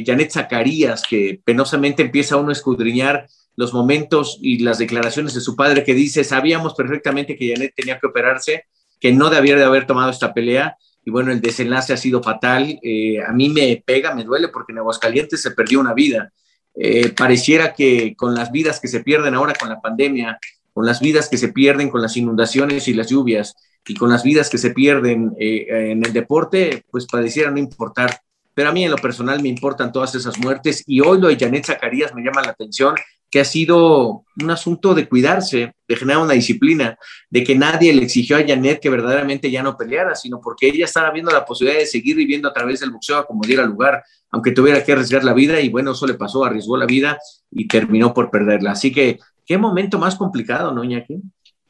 Janet 0.06 0.32
Zacarías, 0.32 1.02
que 1.02 1.42
penosamente 1.44 2.04
empieza 2.04 2.38
uno 2.38 2.50
a 2.50 2.54
escudriñar 2.54 3.26
los 3.56 3.74
momentos 3.74 4.38
y 4.40 4.60
las 4.60 4.78
declaraciones 4.78 5.34
de 5.34 5.42
su 5.42 5.56
padre 5.56 5.84
que 5.84 5.96
dice, 5.96 6.24
sabíamos 6.24 6.76
perfectamente 6.76 7.36
que 7.36 7.54
Janet 7.54 7.74
tenía 7.76 7.98
que 8.00 8.06
operarse, 8.06 8.66
que 9.00 9.12
no 9.12 9.32
debía 9.32 9.56
de 9.56 9.64
haber 9.64 9.88
tomado 9.88 10.12
esta 10.12 10.32
pelea. 10.32 10.78
Y 11.04 11.10
bueno, 11.10 11.32
el 11.32 11.42
desenlace 11.42 11.94
ha 11.94 11.98
sido 11.98 12.22
fatal. 12.22 12.80
a 13.28 13.34
mí 13.34 13.50
me 13.50 13.84
pega, 13.84 14.14
me 14.14 14.24
duele 14.24 14.50
porque 14.50 14.74
en 14.74 14.78
Aguascalientes 14.78 15.42
se 15.42 15.52
perdió 15.52 15.80
una 15.80 15.96
vida 15.96 16.32
eh, 16.76 17.10
pareciera 17.10 17.74
que 17.74 18.16
con 18.16 18.34
las 18.34 18.52
vidas 18.52 18.80
que 18.80 18.88
se 18.88 19.02
pierden 19.02 19.36
ahora 19.36 19.54
con 19.54 19.70
la 19.70 19.82
pandemia, 19.82 20.40
con 20.74 20.86
las 20.86 21.00
vidas 21.00 21.30
que 21.30 21.38
se 21.38 21.50
pierden 21.50 21.90
con 21.90 22.02
las 22.02 22.18
inundaciones 22.18 22.88
y 22.88 22.94
las 22.94 23.10
lluvias, 23.10 23.56
y 23.86 23.96
con 23.96 24.10
las 24.10 24.24
vidas 24.24 24.50
que 24.50 24.58
se 24.58 24.72
pierden 24.72 25.34
eh, 25.40 25.92
en 25.92 26.06
el 26.06 26.14
deporte, 26.14 26.86
pues 26.90 27.06
pareciera 27.06 27.52
no 27.52 27.58
importar. 27.58 28.22
Pero 28.54 28.70
a 28.70 28.72
mí 28.72 28.86
en 28.86 28.92
lo 28.92 28.98
personal 28.98 29.42
me 29.42 29.50
importan 29.50 29.92
todas 29.92 30.16
esas 30.16 30.38
muertes 30.38 30.84
y 30.86 31.02
hoy 31.02 31.20
lo 31.20 31.28
de 31.28 31.38
Janet 31.38 31.66
Zacarías 31.66 32.14
me 32.14 32.24
llama 32.24 32.42
la 32.44 32.52
atención 32.52 32.96
que 33.34 33.40
ha 33.40 33.46
sido 33.46 34.26
un 34.40 34.52
asunto 34.52 34.94
de 34.94 35.10
cuidarse, 35.10 35.74
de 35.88 35.96
generar 35.96 36.22
una 36.22 36.34
disciplina, 36.34 37.00
de 37.32 37.44
que 37.44 37.56
nadie 37.56 37.92
le 37.92 38.04
exigió 38.04 38.38
a 38.38 38.46
Janet 38.46 38.80
que 38.80 38.92
verdaderamente 38.92 39.50
ya 39.50 39.64
no 39.64 39.76
peleara, 39.76 40.14
sino 40.14 40.40
porque 40.40 40.68
ella 40.68 40.86
estaba 40.86 41.10
viendo 41.10 41.32
la 41.32 41.44
posibilidad 41.44 41.80
de 41.80 41.88
seguir 41.88 42.16
viviendo 42.16 42.48
a 42.48 42.54
través 42.54 42.82
del 42.82 42.92
boxeo 42.92 43.26
como 43.26 43.42
diera 43.42 43.66
lugar, 43.66 44.04
aunque 44.30 44.52
tuviera 44.52 44.84
que 44.84 44.92
arriesgar 44.92 45.24
la 45.24 45.34
vida, 45.34 45.60
y 45.60 45.70
bueno, 45.70 45.94
eso 45.94 46.06
le 46.06 46.14
pasó, 46.14 46.46
arriesgó 46.46 46.78
la 46.78 46.86
vida 46.86 47.18
y 47.50 47.68
terminó 47.68 48.14
por 48.14 48.30
perderla. 48.30 48.74
Así 48.74 48.92
que, 48.92 49.18
qué 49.48 49.58
momento 49.58 49.98
más 49.98 50.14
complicado, 50.14 50.72
¿no, 50.72 50.84
Iñaki? 50.84 51.20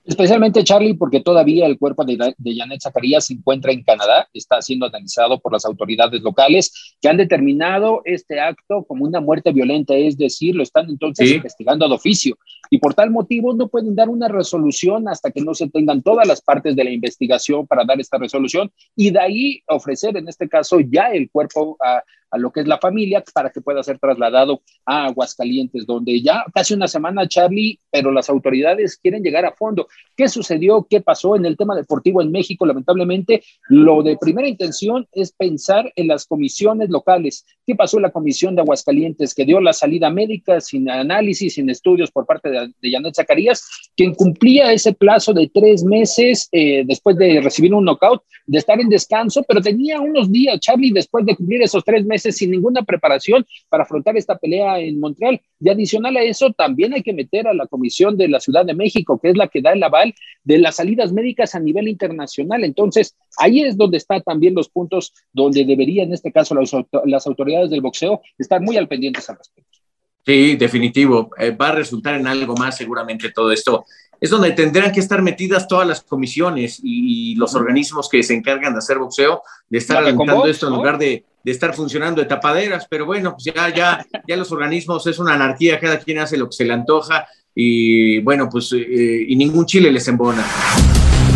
Especialmente 0.06 0.66
Charlie, 0.66 0.96
porque 0.96 1.22
todavía 1.22 1.66
el 1.66 1.78
cuerpo 1.78 2.04
de, 2.04 2.18
de 2.38 2.56
Janet 2.56 2.82
Zacarías 2.82 3.26
se 3.26 3.36
encuentra 3.36 3.72
en 3.72 3.84
Canadá, 3.84 4.28
está 4.34 4.62
siendo 4.62 4.86
analizado 4.86 5.40
por 5.40 5.54
las 5.54 5.64
autoridades 5.64 6.22
locales 6.22 6.96
que 7.02 7.08
han 7.08 7.16
determinado 7.16 8.02
este 8.04 8.42
acto 8.42 8.84
como 8.84 9.06
una 9.06 9.22
muerte 9.22 9.54
violenta, 9.54 9.96
es 9.96 10.18
decir, 10.18 10.56
lo 10.56 10.64
están 10.64 10.90
entonces 10.90 11.32
investigando 11.32 11.88
de 11.88 11.96
oficio. 11.96 12.38
Y 12.70 12.80
por 12.80 12.94
tal 12.94 13.12
motivo 13.12 13.54
no 13.54 13.70
pueden 13.70 13.96
dar 13.96 14.10
una 14.10 14.28
resolución 14.28 15.08
hasta 15.08 15.32
que 15.32 15.42
no 15.42 15.54
se 15.54 15.70
tengan 15.70 16.02
todas 16.02 16.28
las 16.28 16.42
partes 16.42 16.76
de 16.76 16.84
la 16.84 16.92
investigación 16.92 17.66
para 17.66 17.86
dar 17.86 18.02
esta 18.02 18.18
resolución 18.18 18.72
y 18.98 19.10
de 19.12 19.20
ahí 19.20 19.64
ofrecer, 19.68 20.18
en 20.18 20.28
este 20.28 20.50
caso, 20.50 20.82
ya 20.82 21.08
el 21.14 21.30
cuerpo 21.32 21.78
a, 21.82 22.04
a 22.34 22.38
lo 22.40 22.52
que 22.52 22.62
es 22.62 22.68
la 22.68 22.80
familia 22.80 23.24
para 23.32 23.52
que 23.52 23.62
pueda 23.62 23.84
ser 23.84 24.00
trasladado 24.00 24.64
a 24.86 25.06
Aguascalientes, 25.06 25.86
donde 25.86 26.20
ya 26.20 26.44
casi 26.54 26.74
una 26.74 26.88
semana, 26.88 27.28
Charlie, 27.28 27.80
pero 27.92 28.12
las 28.12 28.28
autoridades 28.28 28.98
quieren 28.98 29.22
llegar 29.22 29.46
a 29.46 29.54
fondo. 29.54 29.88
¿Qué 30.16 30.28
sucedió? 30.28 30.86
¿Qué 30.88 31.02
pasó 31.02 31.36
en 31.36 31.46
el 31.46 31.58
tema 31.58 31.76
deportivo 31.76 32.22
en 32.22 32.32
México? 32.32 32.66
Lamentablemente, 32.66 33.44
lo 33.68 34.04
de 34.04 34.18
primera 34.18 34.48
intención 34.48 35.08
es 35.12 35.32
pensar 35.32 35.92
en 35.96 36.08
las 36.08 36.28
comisiones 36.28 36.90
locales. 36.90 37.46
¿Qué 37.66 37.76
pasó 37.76 37.98
en 37.98 38.04
la 38.04 38.12
comisión 38.12 38.56
de 38.56 38.62
Aguascalientes 38.62 39.34
que 39.34 39.46
dio 39.46 39.60
la 39.60 39.74
salida 39.74 40.12
médica 40.12 40.62
sin 40.62 40.90
análisis, 40.90 41.56
sin 41.56 41.70
estudios 41.70 42.12
por 42.12 42.28
parte 42.28 42.50
de, 42.50 42.72
de 42.80 42.92
Janet 42.92 43.16
Zacarías, 43.16 43.68
quien 43.96 44.14
cumplía 44.14 44.72
ese 44.72 44.94
plazo 44.94 45.34
de 45.34 45.50
tres 45.52 45.84
meses 45.84 46.48
eh, 46.52 46.84
después 46.86 47.18
de 47.18 47.42
recibir 47.42 47.74
un 47.74 47.86
knockout, 47.86 48.22
de 48.46 48.58
estar 48.58 48.80
en 48.80 48.90
descanso, 48.90 49.44
pero 49.48 49.62
tenía 49.62 50.00
unos 50.00 50.32
días, 50.32 50.60
Charlie, 50.60 50.92
después 50.92 51.26
de 51.26 51.36
cumplir 51.36 51.62
esos 51.62 51.84
tres 51.84 52.06
meses 52.06 52.38
sin 52.38 52.52
ninguna 52.52 52.84
preparación 52.84 53.46
para 53.70 53.84
afrontar 53.84 54.18
esta 54.18 54.38
pelea 54.38 54.80
en 54.80 55.00
Montreal. 55.00 55.42
Y 55.60 55.70
adicional 55.70 56.18
a 56.18 56.24
eso, 56.24 56.52
también 56.52 56.94
hay 56.94 57.02
que 57.02 57.14
meter 57.14 57.48
a 57.48 57.54
la 57.54 57.68
Comisión 57.68 58.18
de 58.18 58.28
la 58.28 58.40
Ciudad 58.40 58.66
de 58.66 58.74
México, 58.74 59.20
que 59.22 59.30
es 59.30 59.38
la 59.38 59.48
que 59.48 59.62
da 59.62 59.72
el 59.72 59.83
aval 59.84 60.14
de 60.44 60.58
las 60.58 60.76
salidas 60.78 61.12
médicas 61.12 61.56
a 61.56 61.60
nivel 61.60 61.88
internacional. 61.88 62.64
Entonces, 62.64 63.16
ahí 63.38 63.64
es 63.64 63.78
donde 63.78 63.98
están 63.98 64.22
también 64.24 64.56
los 64.56 64.70
puntos 64.70 65.14
donde 65.32 65.66
deberían, 65.66 66.08
en 66.08 66.14
este 66.14 66.32
caso, 66.32 66.56
las, 66.56 67.28
autoridades 67.28 67.70
del 67.70 67.82
boxeo 67.82 68.22
estar 68.38 68.62
muy 68.62 68.78
al 68.78 68.88
pendientes 68.88 69.30
al 69.30 69.38
respecto. 69.38 69.80
Sí, 70.26 70.56
definitivo. 70.56 71.32
Eh, 71.38 71.52
va 71.52 71.70
a 71.70 71.76
resultar 71.76 72.16
en 72.16 72.28
algo 72.28 72.56
más 72.56 72.78
seguramente 72.78 73.32
todo 73.32 73.52
esto 73.52 73.86
es 74.24 74.30
donde 74.30 74.52
tendrán 74.52 74.94
que 74.94 75.02
estar 75.02 75.22
metidas 75.22 75.68
todas 75.68 75.86
las 75.86 76.02
comisiones 76.02 76.80
y, 76.82 77.36
los 77.36 77.56
organismos 77.56 78.08
que 78.08 78.24
se 78.24 78.34
encargan 78.34 78.72
de 78.72 78.78
hacer 78.78 78.98
boxeo, 78.98 79.42
de 79.68 79.78
estar 79.78 79.98
alentando 79.98 80.46
esto 80.46 80.68
en 80.68 80.74
lugar 80.76 80.98
de, 80.98 81.26
estar 81.44 81.76
funcionando 81.76 82.22
de 82.22 82.28
tapaderas. 82.30 82.88
Pero 82.90 83.06
bueno, 83.06 83.34
pues 83.34 83.54
ya, 83.54 83.68
ya, 83.76 84.06
ya 84.26 84.38
los 84.38 84.50
organismos 84.54 85.06
es 85.08 85.20
una 85.20 85.34
anarquía, 85.34 85.78
cada 85.78 86.00
quien 86.00 86.20
hace 86.20 86.38
lo 86.38 86.46
que 86.46 86.54
se 86.56 86.64
le 86.64 86.72
antoja 86.72 87.28
y 87.56 88.20
bueno, 88.22 88.50
pues 88.50 88.72
eh, 88.74 89.26
y 89.28 89.36
ningún 89.36 89.66
chile 89.66 89.92
les 89.92 90.08
embona. 90.08 90.44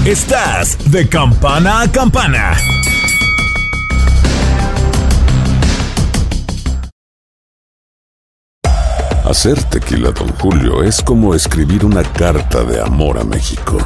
Estás 0.05 0.91
de 0.91 1.07
campana 1.07 1.81
a 1.81 1.91
campana. 1.91 2.55
Hacer 9.25 9.61
tequila, 9.63 10.11
don 10.11 10.29
Julio, 10.39 10.83
es 10.83 11.01
como 11.01 11.35
escribir 11.35 11.83
una 11.83 12.01
carta 12.01 12.63
de 12.63 12.79
amor 12.79 13.19
a 13.19 13.25
México. 13.25 13.77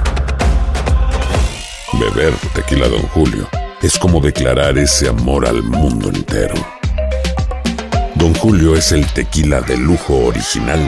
Beber 1.93 2.33
tequila, 2.53 2.87
don 2.87 3.01
Julio, 3.07 3.49
es 3.81 3.97
como 3.97 4.21
declarar 4.21 4.77
ese 4.77 5.09
amor 5.09 5.47
al 5.47 5.63
mundo 5.63 6.09
entero. 6.09 6.53
Don 8.13 8.35
Julio 8.35 8.75
es 8.75 8.91
el 8.91 9.03
tequila 9.07 9.61
de 9.61 9.77
lujo 9.77 10.27
original, 10.27 10.87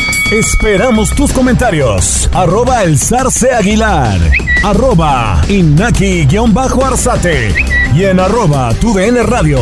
Esperamos 0.31 1.13
tus 1.13 1.33
comentarios. 1.33 2.29
Arroba 2.31 2.85
el 2.85 2.97
zarce 2.97 3.51
aguilar. 3.51 4.17
Arroba 4.63 5.41
inaki-arzate. 5.49 7.53
Y 7.93 8.05
en 8.05 8.17
arroba 8.17 8.73
tu 8.75 8.93
radio. 8.93 9.59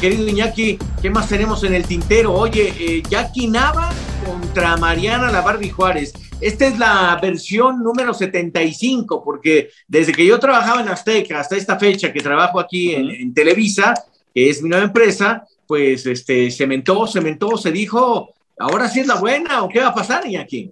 Querido 0.00 0.28
Iñaki, 0.28 0.78
¿qué 1.02 1.10
más 1.10 1.28
tenemos 1.28 1.62
en 1.64 1.74
el 1.74 1.84
tintero? 1.84 2.32
Oye, 2.32 2.72
eh, 2.78 3.02
Jackie 3.06 3.48
Nava 3.48 3.90
contra 4.24 4.78
Mariana 4.78 5.30
La 5.30 5.42
Barbie 5.42 5.68
Juárez. 5.68 6.14
Esta 6.40 6.64
es 6.64 6.78
la 6.78 7.18
versión 7.20 7.84
número 7.84 8.14
75, 8.14 9.22
porque 9.22 9.68
desde 9.86 10.12
que 10.12 10.24
yo 10.24 10.40
trabajaba 10.40 10.80
en 10.80 10.88
Azteca 10.88 11.40
hasta 11.40 11.54
esta 11.54 11.78
fecha 11.78 12.14
que 12.14 12.20
trabajo 12.20 12.58
aquí 12.58 12.94
en, 12.94 13.10
en 13.10 13.34
Televisa, 13.34 13.92
que 14.34 14.48
es 14.48 14.62
mi 14.62 14.70
nueva 14.70 14.86
empresa, 14.86 15.44
pues 15.74 16.06
este, 16.06 16.52
cementó, 16.52 17.04
cementó, 17.08 17.56
se 17.56 17.72
dijo, 17.72 18.32
ahora 18.60 18.88
sí 18.88 19.00
es 19.00 19.08
la 19.08 19.16
buena, 19.16 19.64
o 19.64 19.68
qué 19.68 19.80
va 19.80 19.88
a 19.88 19.94
pasar, 19.94 20.24
Iñaki. 20.24 20.70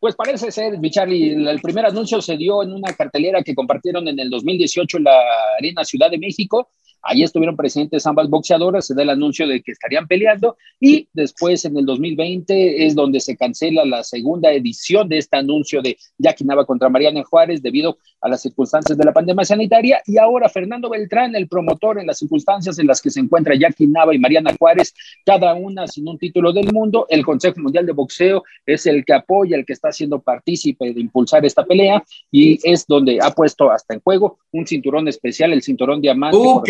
Pues 0.00 0.16
parece 0.16 0.50
ser, 0.50 0.76
mi 0.80 0.90
Charlie, 0.90 1.48
el 1.48 1.60
primer 1.60 1.86
anuncio 1.86 2.20
se 2.20 2.36
dio 2.36 2.64
en 2.64 2.72
una 2.72 2.92
cartelera 2.92 3.44
que 3.44 3.54
compartieron 3.54 4.08
en 4.08 4.18
el 4.18 4.28
2018 4.28 4.96
en 4.96 5.04
la 5.04 5.16
Arena 5.56 5.84
Ciudad 5.84 6.10
de 6.10 6.18
México, 6.18 6.70
Ahí 7.02 7.22
estuvieron 7.22 7.56
presentes 7.56 8.06
ambas 8.06 8.28
boxeadoras, 8.28 8.86
se 8.86 8.94
da 8.94 9.02
el 9.02 9.10
anuncio 9.10 9.46
de 9.46 9.62
que 9.62 9.72
estarían 9.72 10.06
peleando 10.06 10.56
y 10.78 11.08
después 11.12 11.64
en 11.64 11.76
el 11.76 11.86
2020 11.86 12.86
es 12.86 12.94
donde 12.94 13.20
se 13.20 13.36
cancela 13.36 13.84
la 13.84 14.04
segunda 14.04 14.52
edición 14.52 15.08
de 15.08 15.18
este 15.18 15.36
anuncio 15.36 15.82
de 15.82 15.96
Jackie 16.18 16.44
Nava 16.44 16.66
contra 16.66 16.88
Mariana 16.88 17.24
Juárez 17.24 17.62
debido 17.62 17.98
a 18.20 18.28
las 18.28 18.42
circunstancias 18.42 18.98
de 18.98 19.04
la 19.04 19.12
pandemia 19.12 19.44
sanitaria 19.44 20.02
y 20.06 20.18
ahora 20.18 20.48
Fernando 20.48 20.90
Beltrán, 20.90 21.34
el 21.34 21.48
promotor 21.48 21.98
en 21.98 22.06
las 22.06 22.18
circunstancias 22.18 22.78
en 22.78 22.86
las 22.86 23.00
que 23.00 23.10
se 23.10 23.20
encuentra 23.20 23.54
Jackie 23.54 23.86
Nava 23.86 24.14
y 24.14 24.18
Mariana 24.18 24.54
Juárez, 24.58 24.94
cada 25.24 25.54
una 25.54 25.86
sin 25.86 26.06
un 26.06 26.18
título 26.18 26.52
del 26.52 26.72
mundo, 26.72 27.06
el 27.08 27.24
Consejo 27.24 27.60
Mundial 27.60 27.86
de 27.86 27.92
Boxeo 27.92 28.42
es 28.66 28.86
el 28.86 29.04
que 29.04 29.14
apoya, 29.14 29.56
el 29.56 29.64
que 29.64 29.72
está 29.72 29.92
siendo 29.92 30.20
partícipe 30.20 30.92
de 30.92 31.00
impulsar 31.00 31.44
esta 31.44 31.64
pelea 31.64 32.02
y 32.30 32.58
es 32.62 32.86
donde 32.86 33.18
ha 33.22 33.30
puesto 33.30 33.70
hasta 33.70 33.94
en 33.94 34.00
juego 34.00 34.38
un 34.52 34.66
cinturón 34.66 35.08
especial, 35.08 35.52
el 35.52 35.62
cinturón 35.62 36.00
diamante. 36.00 36.36
Uh, 36.36 36.62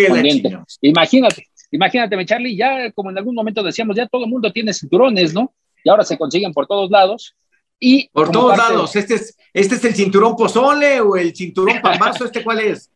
Imagínate, 0.82 1.46
imagínate, 1.70 2.26
Charlie, 2.26 2.56
ya 2.56 2.90
como 2.92 3.10
en 3.10 3.18
algún 3.18 3.34
momento 3.34 3.62
decíamos, 3.62 3.96
ya 3.96 4.06
todo 4.06 4.24
el 4.24 4.30
mundo 4.30 4.52
tiene 4.52 4.72
cinturones, 4.72 5.32
¿no? 5.34 5.52
Y 5.84 5.88
ahora 5.90 6.04
se 6.04 6.18
consiguen 6.18 6.52
por 6.52 6.66
todos 6.66 6.90
lados. 6.90 7.34
Y 7.78 8.08
por 8.10 8.30
todos 8.30 8.56
lados, 8.58 8.94
este 8.96 9.14
es, 9.14 9.36
este 9.54 9.76
es 9.76 9.84
el 9.86 9.94
cinturón 9.94 10.36
pozole 10.36 11.00
o 11.00 11.16
el 11.16 11.34
cinturón 11.34 11.76
pambazo, 11.82 12.26
¿este 12.26 12.44
cuál 12.44 12.60
es? 12.60 12.90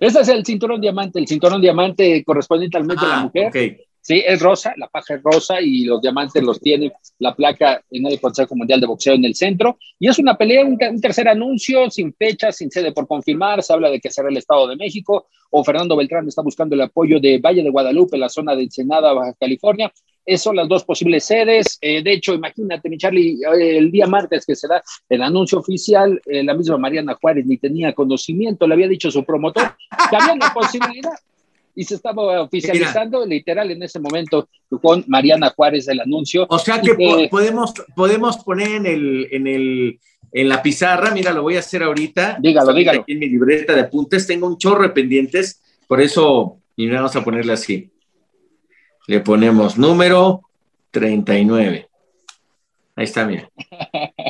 Ese 0.00 0.20
es 0.20 0.28
el 0.28 0.44
cinturón 0.44 0.80
diamante, 0.80 1.18
el 1.18 1.26
cinturón 1.28 1.60
diamante 1.60 2.24
correspondiente 2.24 2.76
al 2.78 2.84
mes 2.84 3.00
de 3.00 3.06
la 3.06 3.18
Ah, 3.18 3.22
mujer. 3.24 3.46
ok. 3.48 3.80
Sí, 4.06 4.22
es 4.26 4.38
rosa, 4.38 4.74
la 4.76 4.86
paja 4.88 5.14
es 5.14 5.22
rosa 5.22 5.62
y 5.62 5.86
los 5.86 6.02
diamantes 6.02 6.42
los 6.42 6.60
tiene 6.60 6.92
la 7.20 7.34
placa 7.34 7.82
en 7.90 8.04
el 8.06 8.20
Consejo 8.20 8.54
Mundial 8.54 8.78
de 8.78 8.86
Boxeo 8.86 9.14
en 9.14 9.24
el 9.24 9.34
centro. 9.34 9.78
Y 9.98 10.08
es 10.08 10.18
una 10.18 10.36
pelea, 10.36 10.62
un, 10.62 10.76
tercer 11.00 11.26
anuncio, 11.26 11.90
sin 11.90 12.12
fecha, 12.12 12.52
sin 12.52 12.70
sede 12.70 12.92
por 12.92 13.06
confirmar. 13.06 13.62
Se 13.62 13.72
habla 13.72 13.88
de 13.88 14.00
que 14.00 14.10
será 14.10 14.28
el 14.28 14.36
Estado 14.36 14.68
de 14.68 14.76
México 14.76 15.26
o 15.48 15.64
Fernando 15.64 15.96
Beltrán 15.96 16.28
está 16.28 16.42
buscando 16.42 16.74
el 16.74 16.82
apoyo 16.82 17.18
de 17.18 17.38
Valle 17.38 17.62
de 17.62 17.70
Guadalupe, 17.70 18.18
la 18.18 18.28
zona 18.28 18.54
de 18.54 18.64
Ensenada, 18.64 19.14
Baja 19.14 19.32
California. 19.40 19.90
Esas 20.26 20.54
las 20.54 20.68
dos 20.68 20.84
posibles 20.84 21.24
sedes. 21.24 21.78
Eh, 21.80 22.02
de 22.02 22.12
hecho, 22.12 22.34
imagínate, 22.34 22.90
mi 22.90 22.98
Charlie, 22.98 23.38
eh, 23.58 23.78
el 23.78 23.90
día 23.90 24.06
martes 24.06 24.44
que 24.44 24.54
se 24.54 24.68
da 24.68 24.82
el 25.08 25.22
anuncio 25.22 25.60
oficial, 25.60 26.20
eh, 26.26 26.42
la 26.42 26.52
misma 26.52 26.76
Mariana 26.76 27.16
Juárez 27.18 27.46
ni 27.46 27.56
tenía 27.56 27.94
conocimiento, 27.94 28.66
le 28.66 28.74
había 28.74 28.88
dicho 28.88 29.10
su 29.10 29.24
promotor 29.24 29.74
que 30.10 30.16
había 30.16 30.34
una 30.34 30.52
posibilidad 30.52 31.12
y 31.74 31.84
se 31.84 31.94
estaba 31.96 32.40
oficializando 32.42 33.24
literal 33.26 33.70
en 33.70 33.82
ese 33.82 33.98
momento 33.98 34.48
con 34.82 35.04
Mariana 35.08 35.50
Juárez 35.56 35.88
el 35.88 36.00
anuncio. 36.00 36.46
O 36.48 36.58
sea 36.58 36.80
que 36.80 36.94
po- 36.94 37.28
podemos, 37.30 37.72
podemos 37.94 38.36
poner 38.38 38.68
en 38.68 38.86
el, 38.86 39.28
en 39.32 39.46
el, 39.46 39.98
en 40.32 40.48
la 40.48 40.62
pizarra, 40.62 41.10
mira, 41.12 41.32
lo 41.32 41.42
voy 41.42 41.56
a 41.56 41.60
hacer 41.60 41.82
ahorita. 41.82 42.38
Dígalo, 42.40 42.70
Estoy 42.70 42.80
dígalo. 42.80 43.00
Aquí 43.02 43.12
en 43.12 43.18
mi 43.18 43.28
libreta 43.28 43.74
de 43.74 43.80
apuntes 43.82 44.26
tengo 44.26 44.46
un 44.46 44.56
chorro 44.58 44.82
de 44.82 44.90
pendientes, 44.90 45.60
por 45.88 46.00
eso, 46.00 46.58
y 46.76 46.88
vamos 46.88 47.14
a 47.16 47.24
ponerle 47.24 47.52
así. 47.52 47.90
Le 49.06 49.20
ponemos 49.20 49.76
número 49.76 50.42
39. 50.90 51.88
Ahí 52.96 53.04
está, 53.04 53.24
mira. 53.26 53.50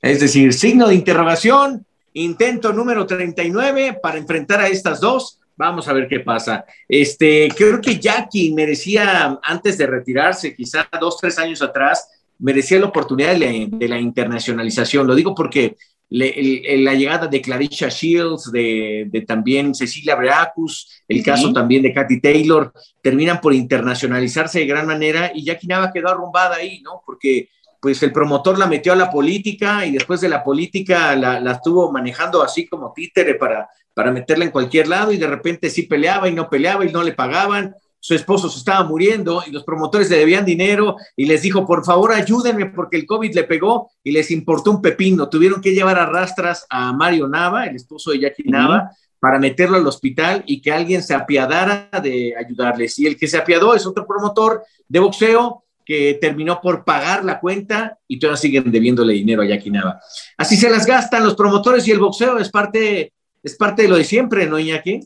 Es 0.00 0.18
decir, 0.18 0.52
signo 0.52 0.88
de 0.88 0.96
interrogación, 0.96 1.86
intento 2.14 2.72
número 2.72 3.06
39 3.06 4.00
para 4.02 4.18
enfrentar 4.18 4.60
a 4.60 4.66
estas 4.66 5.00
dos. 5.00 5.38
Vamos 5.56 5.86
a 5.88 5.92
ver 5.92 6.08
qué 6.08 6.20
pasa. 6.20 6.64
Este, 6.88 7.48
creo 7.56 7.80
que 7.80 7.98
Jackie 7.98 8.52
merecía, 8.52 9.38
antes 9.42 9.78
de 9.78 9.86
retirarse, 9.86 10.54
quizá 10.56 10.88
dos, 11.00 11.18
tres 11.18 11.38
años 11.38 11.62
atrás, 11.62 12.08
merecía 12.38 12.78
la 12.80 12.86
oportunidad 12.86 13.32
de 13.34 13.38
la, 13.38 13.76
de 13.78 13.88
la 13.88 13.98
internacionalización. 14.00 15.06
Lo 15.06 15.14
digo 15.14 15.34
porque 15.34 15.76
le- 16.10 16.30
el- 16.38 16.66
el- 16.66 16.84
la 16.84 16.94
llegada 16.94 17.26
de 17.26 17.40
Clarisha 17.40 17.88
Shields, 17.88 18.50
de, 18.50 19.06
de 19.08 19.20
también 19.22 19.74
Cecilia 19.74 20.14
Breacus, 20.16 21.02
el 21.08 21.22
caso 21.22 21.52
también 21.52 21.82
de 21.82 21.92
Katy 21.94 22.20
Taylor, 22.20 22.72
terminan 23.02 23.40
por 23.40 23.54
internacionalizarse 23.54 24.58
de 24.60 24.66
gran 24.66 24.86
manera 24.86 25.30
y 25.34 25.44
Jackie 25.44 25.66
Nava 25.68 25.92
quedó 25.92 26.08
arrumbada 26.08 26.56
ahí, 26.56 26.80
¿no? 26.82 27.02
Porque 27.06 27.48
pues 27.80 28.02
el 28.02 28.12
promotor 28.12 28.58
la 28.58 28.66
metió 28.66 28.92
a 28.92 28.96
la 28.96 29.10
política 29.10 29.84
y 29.86 29.90
después 29.92 30.20
de 30.20 30.28
la 30.28 30.44
política 30.44 31.16
la, 31.16 31.40
la 31.40 31.52
estuvo 31.52 31.90
manejando 31.90 32.40
así 32.42 32.66
como 32.68 32.92
títere 32.92 33.34
para, 33.34 33.68
para 33.94 34.10
meterla 34.10 34.44
en 34.44 34.50
cualquier 34.50 34.88
lado 34.88 35.12
y 35.12 35.18
de 35.18 35.26
repente 35.26 35.70
sí 35.70 35.82
peleaba 35.82 36.28
y 36.28 36.32
no 36.32 36.48
peleaba 36.48 36.84
y 36.84 36.92
no 36.92 37.02
le 37.02 37.12
pagaban. 37.12 37.74
Su 38.00 38.14
esposo 38.14 38.48
se 38.48 38.58
estaba 38.58 38.82
muriendo 38.84 39.42
y 39.46 39.52
los 39.52 39.62
promotores 39.62 40.10
le 40.10 40.18
debían 40.18 40.44
dinero 40.44 40.96
y 41.16 41.26
les 41.26 41.42
dijo, 41.42 41.64
por 41.64 41.84
favor, 41.84 42.12
ayúdenme 42.12 42.66
porque 42.66 42.96
el 42.96 43.06
COVID 43.06 43.34
le 43.34 43.44
pegó 43.44 43.90
y 44.02 44.10
les 44.10 44.30
importó 44.32 44.72
un 44.72 44.82
pepino. 44.82 45.28
Tuvieron 45.28 45.60
que 45.60 45.72
llevar 45.72 45.98
a 45.98 46.06
rastras 46.06 46.66
a 46.68 46.92
Mario 46.92 47.28
Nava, 47.28 47.66
el 47.66 47.76
esposo 47.76 48.10
de 48.10 48.20
Jackie 48.20 48.44
Nava, 48.44 48.90
para 49.20 49.38
meterlo 49.38 49.76
al 49.76 49.86
hospital 49.86 50.42
y 50.46 50.60
que 50.60 50.72
alguien 50.72 51.00
se 51.00 51.14
apiadara 51.14 51.88
de 52.02 52.34
ayudarles. 52.36 52.98
Y 52.98 53.06
el 53.06 53.16
que 53.16 53.28
se 53.28 53.38
apiadó 53.38 53.72
es 53.72 53.86
otro 53.86 54.04
promotor 54.04 54.64
de 54.88 54.98
boxeo 54.98 55.62
que 55.84 56.18
terminó 56.20 56.60
por 56.60 56.84
pagar 56.84 57.24
la 57.24 57.40
cuenta 57.40 57.98
y 58.06 58.18
todavía 58.18 58.36
siguen 58.36 58.70
debiéndole 58.70 59.14
dinero 59.14 59.42
a 59.42 59.46
Jackie 59.46 59.70
Nava. 59.70 60.00
Así 60.36 60.56
se 60.56 60.70
las 60.70 60.86
gastan 60.86 61.24
los 61.24 61.34
promotores 61.34 61.86
y 61.86 61.92
el 61.92 61.98
boxeo 61.98 62.38
es 62.38 62.50
parte, 62.50 63.12
es 63.42 63.56
parte 63.56 63.82
de 63.82 63.88
lo 63.88 63.96
de 63.96 64.04
siempre, 64.04 64.46
¿no, 64.46 64.58
Iñaki? 64.58 65.00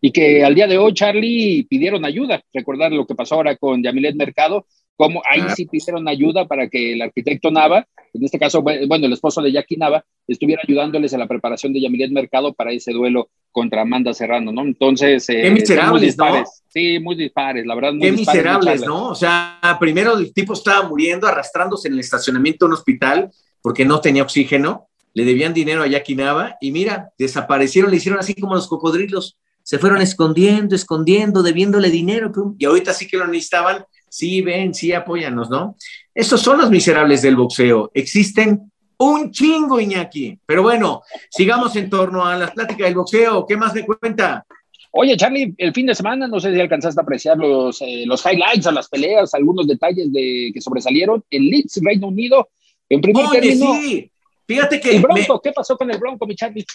Y 0.00 0.12
que 0.12 0.44
al 0.44 0.54
día 0.54 0.66
de 0.66 0.78
hoy, 0.78 0.94
Charlie, 0.94 1.66
pidieron 1.68 2.04
ayuda. 2.04 2.42
Recordar 2.54 2.90
lo 2.92 3.06
que 3.06 3.14
pasó 3.14 3.34
ahora 3.34 3.56
con 3.56 3.82
Yamilet 3.82 4.14
Mercado, 4.16 4.66
como 4.96 5.22
ahí 5.30 5.40
Ah. 5.42 5.54
sí 5.54 5.66
pidieron 5.66 6.06
ayuda 6.08 6.46
para 6.46 6.68
que 6.68 6.92
el 6.94 7.02
arquitecto 7.02 7.50
Nava, 7.50 7.86
en 8.12 8.24
este 8.24 8.38
caso, 8.38 8.62
bueno, 8.62 9.06
el 9.06 9.12
esposo 9.12 9.40
de 9.40 9.52
Jackie 9.52 9.76
Nava, 9.76 10.04
estuviera 10.26 10.62
ayudándoles 10.66 11.12
en 11.12 11.20
la 11.20 11.26
preparación 11.28 11.72
de 11.72 11.80
Yamilet 11.80 12.10
Mercado 12.12 12.52
para 12.54 12.72
ese 12.72 12.92
duelo 12.92 13.28
contra 13.52 13.82
Amanda 13.82 14.12
Serrano, 14.14 14.52
¿no? 14.52 14.62
Entonces, 14.62 15.28
eh, 15.30 15.42
Qué 15.42 15.50
miserables, 15.50 15.92
muy 15.92 16.00
dispares. 16.00 16.40
¿no? 16.42 16.66
Sí, 16.68 16.98
muy 16.98 17.16
dispares, 17.16 17.66
la 17.66 17.74
verdad. 17.74 17.92
Muy 17.92 18.00
Qué 18.02 18.12
dispares, 18.12 18.42
miserables. 18.42 18.86
¿no? 18.86 19.08
O 19.08 19.14
sea, 19.14 19.58
primero 19.80 20.18
el 20.18 20.32
tipo 20.32 20.52
estaba 20.52 20.88
muriendo, 20.88 21.26
arrastrándose 21.26 21.88
en 21.88 21.94
el 21.94 22.00
estacionamiento 22.00 22.64
de 22.64 22.68
un 22.68 22.74
hospital 22.74 23.30
porque 23.62 23.84
no 23.84 24.00
tenía 24.00 24.22
oxígeno, 24.22 24.88
le 25.14 25.24
debían 25.24 25.54
dinero 25.54 25.82
a 25.82 25.86
Jackie 25.86 26.14
Nava 26.14 26.56
y 26.60 26.70
mira, 26.70 27.12
desaparecieron, 27.18 27.90
le 27.90 27.96
hicieron 27.96 28.20
así 28.20 28.34
como 28.34 28.54
los 28.54 28.68
cocodrilos, 28.68 29.38
se 29.62 29.78
fueron 29.78 30.00
escondiendo, 30.00 30.74
escondiendo, 30.74 31.42
debiéndole 31.42 31.90
dinero, 31.90 32.32
y 32.58 32.64
ahorita 32.64 32.92
sí 32.92 33.06
que 33.06 33.16
lo 33.16 33.26
necesitaban, 33.26 33.84
sí, 34.08 34.42
ven, 34.42 34.74
sí, 34.74 34.92
apóyanos, 34.92 35.50
¿no? 35.50 35.76
Estos 36.14 36.40
son 36.40 36.58
los 36.58 36.70
miserables 36.70 37.22
del 37.22 37.36
boxeo, 37.36 37.90
existen 37.94 38.70
un 38.98 39.30
chingo, 39.30 39.80
Iñaki, 39.80 40.38
pero 40.44 40.62
bueno, 40.62 41.02
sigamos 41.30 41.74
en 41.76 41.88
torno 41.88 42.24
a 42.24 42.36
las 42.36 42.50
pláticas 42.50 42.86
del 42.86 42.94
boxeo, 42.94 43.46
¿qué 43.46 43.56
más 43.56 43.74
me 43.74 43.84
cuenta? 43.86 44.44
Oye, 44.92 45.16
Charlie, 45.16 45.54
el 45.56 45.72
fin 45.72 45.86
de 45.86 45.94
semana, 45.94 46.26
no 46.26 46.40
sé 46.40 46.52
si 46.52 46.60
alcanzaste 46.60 47.00
a 47.00 47.04
apreciar 47.04 47.36
los, 47.38 47.80
eh, 47.80 48.04
los 48.06 48.24
highlights 48.26 48.66
a 48.66 48.72
las 48.72 48.88
peleas, 48.88 49.32
algunos 49.34 49.68
detalles 49.68 50.12
de, 50.12 50.50
que 50.52 50.60
sobresalieron. 50.60 51.22
El 51.30 51.48
Leeds, 51.48 51.80
Reino 51.82 52.08
Unido, 52.08 52.48
en 52.88 53.00
primer 53.00 53.26
Oye, 53.26 53.40
término. 53.40 53.74
sí, 53.74 54.10
fíjate 54.54 54.80
que 54.80 54.90
El 54.96 54.96
me- 54.96 55.02
Bronco, 55.02 55.40
¿qué 55.40 55.52
pasó 55.52 55.76
con 55.76 55.90
el 55.90 55.98
Bronco, 55.98 56.26
mi 56.26 56.34
Charlie? 56.34 56.66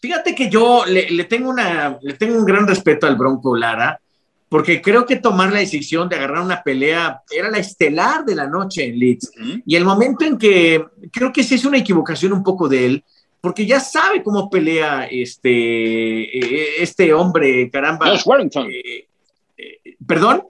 Fíjate 0.00 0.34
que 0.34 0.48
yo 0.48 0.84
le, 0.86 1.10
le 1.10 1.24
tengo 1.24 1.50
una, 1.50 1.98
le 2.00 2.14
tengo 2.14 2.38
un 2.38 2.44
gran 2.44 2.66
respeto 2.66 3.06
al 3.06 3.16
Bronco 3.16 3.56
Lara, 3.56 4.00
porque 4.48 4.80
creo 4.80 5.04
que 5.04 5.16
tomar 5.16 5.52
la 5.52 5.58
decisión 5.58 6.08
de 6.08 6.16
agarrar 6.16 6.42
una 6.42 6.62
pelea 6.62 7.22
era 7.30 7.50
la 7.50 7.58
estelar 7.58 8.24
de 8.24 8.36
la 8.36 8.46
noche 8.46 8.84
en 8.84 8.98
Leeds. 8.98 9.32
Y 9.66 9.74
el 9.74 9.84
momento 9.84 10.24
en 10.24 10.38
que 10.38 10.84
creo 11.10 11.32
que 11.32 11.42
sí 11.42 11.56
es 11.56 11.64
una 11.64 11.78
equivocación 11.78 12.32
un 12.32 12.44
poco 12.44 12.68
de 12.68 12.86
él, 12.86 13.04
porque 13.40 13.66
ya 13.66 13.80
sabe 13.80 14.22
cómo 14.22 14.48
pelea 14.48 15.06
este, 15.10 15.50
eh, 15.50 16.74
este 16.78 17.12
hombre, 17.12 17.68
caramba. 17.70 18.08
Josh 18.10 18.22
Warrington. 18.24 18.70
Eh, 18.70 19.08
eh, 19.56 19.96
¿Perdón? 20.06 20.44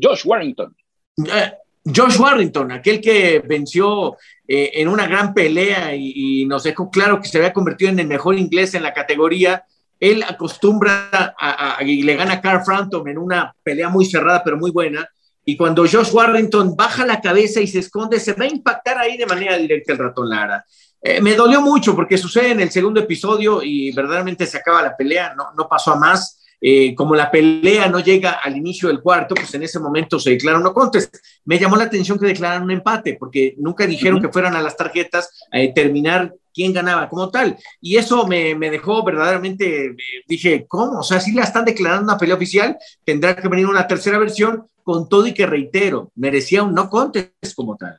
Josh 0.00 0.26
Warrington. 0.26 0.76
Eh, 1.16 1.52
Josh 1.96 2.18
Warrington, 2.20 2.72
aquel 2.72 3.00
que 3.00 3.40
venció 3.40 4.16
eh, 4.48 4.70
en 4.74 4.88
una 4.88 5.06
gran 5.06 5.34
pelea 5.34 5.94
y, 5.94 6.12
y 6.42 6.46
nos 6.46 6.62
dejó 6.64 6.90
claro 6.90 7.20
que 7.20 7.28
se 7.28 7.38
había 7.38 7.52
convertido 7.52 7.90
en 7.90 7.98
el 8.00 8.06
mejor 8.08 8.36
inglés 8.38 8.74
en 8.74 8.82
la 8.82 8.94
categoría. 8.94 9.64
Él 10.00 10.24
acostumbra 10.26 11.10
a, 11.38 11.76
a- 11.78 11.82
y 11.84 12.02
le 12.02 12.16
gana 12.16 12.34
a 12.34 12.40
Carl 12.40 12.64
Frampton 12.64 13.06
en 13.08 13.18
una 13.18 13.54
pelea 13.62 13.88
muy 13.88 14.06
cerrada 14.06 14.42
pero 14.42 14.56
muy 14.56 14.70
buena. 14.70 15.08
Y 15.44 15.56
cuando 15.56 15.82
Josh 15.82 16.12
Warrington 16.12 16.76
baja 16.76 17.06
la 17.06 17.20
cabeza 17.20 17.60
y 17.60 17.66
se 17.66 17.78
esconde, 17.78 18.18
se 18.20 18.32
va 18.34 18.44
a 18.44 18.48
impactar 18.48 18.98
ahí 18.98 19.16
de 19.16 19.26
manera 19.26 19.56
directa 19.56 19.92
el 19.92 19.98
ratón 19.98 20.28
Lara. 20.28 20.64
Eh, 21.00 21.20
me 21.20 21.34
dolió 21.34 21.60
mucho 21.62 21.94
porque 21.94 22.18
sucede 22.18 22.50
en 22.50 22.60
el 22.60 22.70
segundo 22.70 23.00
episodio 23.00 23.62
y 23.62 23.92
verdaderamente 23.92 24.46
se 24.46 24.58
acaba 24.58 24.82
la 24.82 24.96
pelea, 24.96 25.34
no, 25.34 25.52
no 25.56 25.68
pasó 25.68 25.92
a 25.92 25.96
más. 25.96 26.38
Eh, 26.60 26.94
como 26.94 27.14
la 27.14 27.30
pelea 27.30 27.88
no 27.88 28.00
llega 28.00 28.32
al 28.32 28.56
inicio 28.56 28.88
del 28.88 29.00
cuarto, 29.00 29.34
pues 29.34 29.54
en 29.54 29.62
ese 29.62 29.78
momento 29.78 30.18
se 30.18 30.30
declara 30.30 30.58
no 30.58 30.74
contest. 30.74 31.16
Me 31.44 31.58
llamó 31.58 31.76
la 31.76 31.84
atención 31.84 32.18
que 32.18 32.26
declararan 32.26 32.64
un 32.64 32.70
empate, 32.72 33.16
porque 33.18 33.54
nunca 33.58 33.86
dijeron 33.86 34.20
que 34.20 34.28
fueran 34.28 34.56
a 34.56 34.62
las 34.62 34.76
tarjetas 34.76 35.30
a 35.52 35.58
determinar 35.58 36.34
quién 36.52 36.72
ganaba 36.72 37.08
como 37.08 37.30
tal. 37.30 37.56
Y 37.80 37.96
eso 37.96 38.26
me, 38.26 38.54
me 38.56 38.70
dejó 38.70 39.04
verdaderamente, 39.04 39.86
eh, 39.86 39.96
dije, 40.26 40.66
¿cómo? 40.66 41.00
O 41.00 41.02
sea, 41.04 41.20
si 41.20 41.32
la 41.32 41.44
están 41.44 41.64
declarando 41.64 42.04
una 42.04 42.18
pelea 42.18 42.34
oficial, 42.34 42.76
tendrá 43.04 43.36
que 43.36 43.48
venir 43.48 43.66
una 43.66 43.86
tercera 43.86 44.18
versión 44.18 44.66
con 44.82 45.08
todo 45.08 45.26
y 45.26 45.34
que 45.34 45.46
reitero, 45.46 46.10
merecía 46.16 46.62
un 46.62 46.74
no 46.74 46.88
contest 46.88 47.54
como 47.54 47.76
tal. 47.76 47.98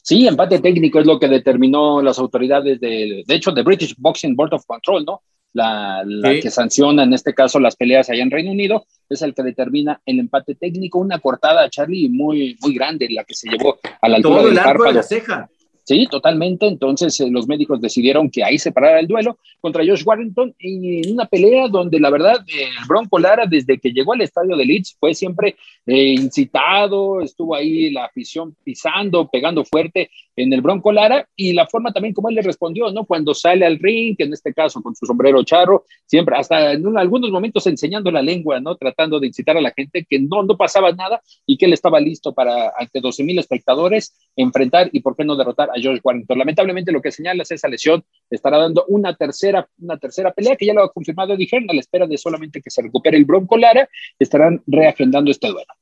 Sí, 0.00 0.26
empate 0.26 0.60
técnico 0.60 1.00
es 1.00 1.06
lo 1.06 1.18
que 1.20 1.28
determinó 1.28 2.00
las 2.00 2.18
autoridades 2.18 2.80
de, 2.80 3.24
de 3.26 3.34
hecho, 3.34 3.50
de 3.50 3.62
British 3.62 3.94
Boxing 3.98 4.34
Board 4.34 4.54
of 4.54 4.64
Control, 4.64 5.04
¿no? 5.04 5.20
La, 5.54 6.02
la 6.04 6.32
Sí. 6.34 6.40
que 6.40 6.50
sanciona 6.50 7.02
en 7.04 7.12
este 7.14 7.34
caso 7.34 7.58
las 7.58 7.74
peleas 7.74 8.10
allá 8.10 8.22
en 8.22 8.30
Reino 8.30 8.52
Unido, 8.52 8.84
es 9.08 9.22
el 9.22 9.34
que 9.34 9.42
determina 9.42 10.00
el 10.04 10.20
empate 10.20 10.54
técnico, 10.54 10.98
una 10.98 11.18
cortada, 11.18 11.68
Charlie, 11.70 12.08
muy, 12.08 12.56
muy 12.60 12.74
grande, 12.74 13.08
la 13.10 13.24
que 13.24 13.34
se 13.34 13.48
llevó 13.48 13.78
a 14.00 14.08
la 14.08 14.16
altura 14.16 14.36
Todo 14.36 14.44
del 14.48 14.58
el 14.58 14.58
arco 14.58 14.84
de 14.84 14.92
la 14.92 15.02
ceja. 15.02 15.48
Sí, 15.88 16.06
totalmente. 16.10 16.66
Entonces 16.66 17.18
eh, 17.18 17.30
los 17.30 17.48
médicos 17.48 17.80
decidieron 17.80 18.28
que 18.30 18.44
ahí 18.44 18.58
se 18.58 18.72
parara 18.72 19.00
el 19.00 19.06
duelo 19.08 19.38
contra 19.58 19.82
Josh 19.86 20.02
Warrington 20.04 20.54
en 20.58 21.12
una 21.14 21.24
pelea 21.24 21.66
donde 21.68 21.98
la 21.98 22.10
verdad 22.10 22.36
el 22.46 22.68
Bronco 22.86 23.18
Lara 23.18 23.46
desde 23.46 23.78
que 23.78 23.90
llegó 23.90 24.12
al 24.12 24.20
estadio 24.20 24.54
de 24.54 24.66
Leeds 24.66 24.98
fue 25.00 25.14
siempre 25.14 25.56
eh, 25.86 26.08
incitado, 26.08 27.22
estuvo 27.22 27.54
ahí 27.54 27.90
la 27.90 28.04
afición 28.04 28.54
pisando, 28.62 29.28
pegando 29.28 29.64
fuerte 29.64 30.10
en 30.36 30.52
el 30.52 30.60
Bronco 30.60 30.92
Lara 30.92 31.26
y 31.34 31.54
la 31.54 31.66
forma 31.66 31.90
también 31.90 32.12
como 32.12 32.28
él 32.28 32.34
le 32.34 32.42
respondió, 32.42 32.92
¿no? 32.92 33.06
Cuando 33.06 33.32
sale 33.34 33.64
al 33.64 33.78
ring, 33.78 34.14
que 34.14 34.24
en 34.24 34.34
este 34.34 34.52
caso 34.52 34.82
con 34.82 34.94
su 34.94 35.06
sombrero 35.06 35.42
charro, 35.42 35.84
siempre 36.04 36.36
hasta 36.36 36.72
en 36.74 36.86
un- 36.86 36.98
algunos 36.98 37.30
momentos 37.30 37.66
enseñando 37.66 38.10
la 38.10 38.20
lengua, 38.20 38.60
¿no? 38.60 38.76
Tratando 38.76 39.18
de 39.18 39.26
incitar 39.28 39.56
a 39.56 39.60
la 39.62 39.72
gente 39.74 40.06
que 40.08 40.18
no, 40.18 40.42
no 40.42 40.54
pasaba 40.58 40.92
nada 40.92 41.22
y 41.46 41.56
que 41.56 41.64
él 41.64 41.72
estaba 41.72 41.98
listo 41.98 42.34
para 42.34 42.72
ante 42.78 43.00
12 43.00 43.24
mil 43.24 43.38
espectadores 43.38 44.14
enfrentar 44.36 44.90
y 44.92 45.00
por 45.00 45.16
qué 45.16 45.24
no 45.24 45.34
derrotar 45.34 45.70
a 45.74 45.77
Josh 45.82 46.00
Warrington. 46.02 46.38
Lamentablemente 46.38 46.92
lo 46.92 47.00
que 47.00 47.12
señala 47.12 47.42
es 47.42 47.50
esa 47.50 47.68
lesión 47.68 48.04
estará 48.30 48.58
dando 48.58 48.84
una 48.88 49.14
tercera, 49.14 49.68
una 49.78 49.98
tercera 49.98 50.32
pelea 50.32 50.56
que 50.56 50.66
ya 50.66 50.74
lo 50.74 50.82
ha 50.82 50.92
confirmado 50.92 51.34
Eddie 51.34 51.48
a 51.68 51.74
la 51.74 51.80
espera 51.80 52.06
de 52.06 52.18
solamente 52.18 52.60
que 52.60 52.70
se 52.70 52.82
recupere 52.82 53.16
el 53.16 53.24
Bronco 53.24 53.56
Lara, 53.56 53.88
estarán 54.18 54.62
reagendando 54.66 55.30
este 55.30 55.48
duelo. 55.48 55.72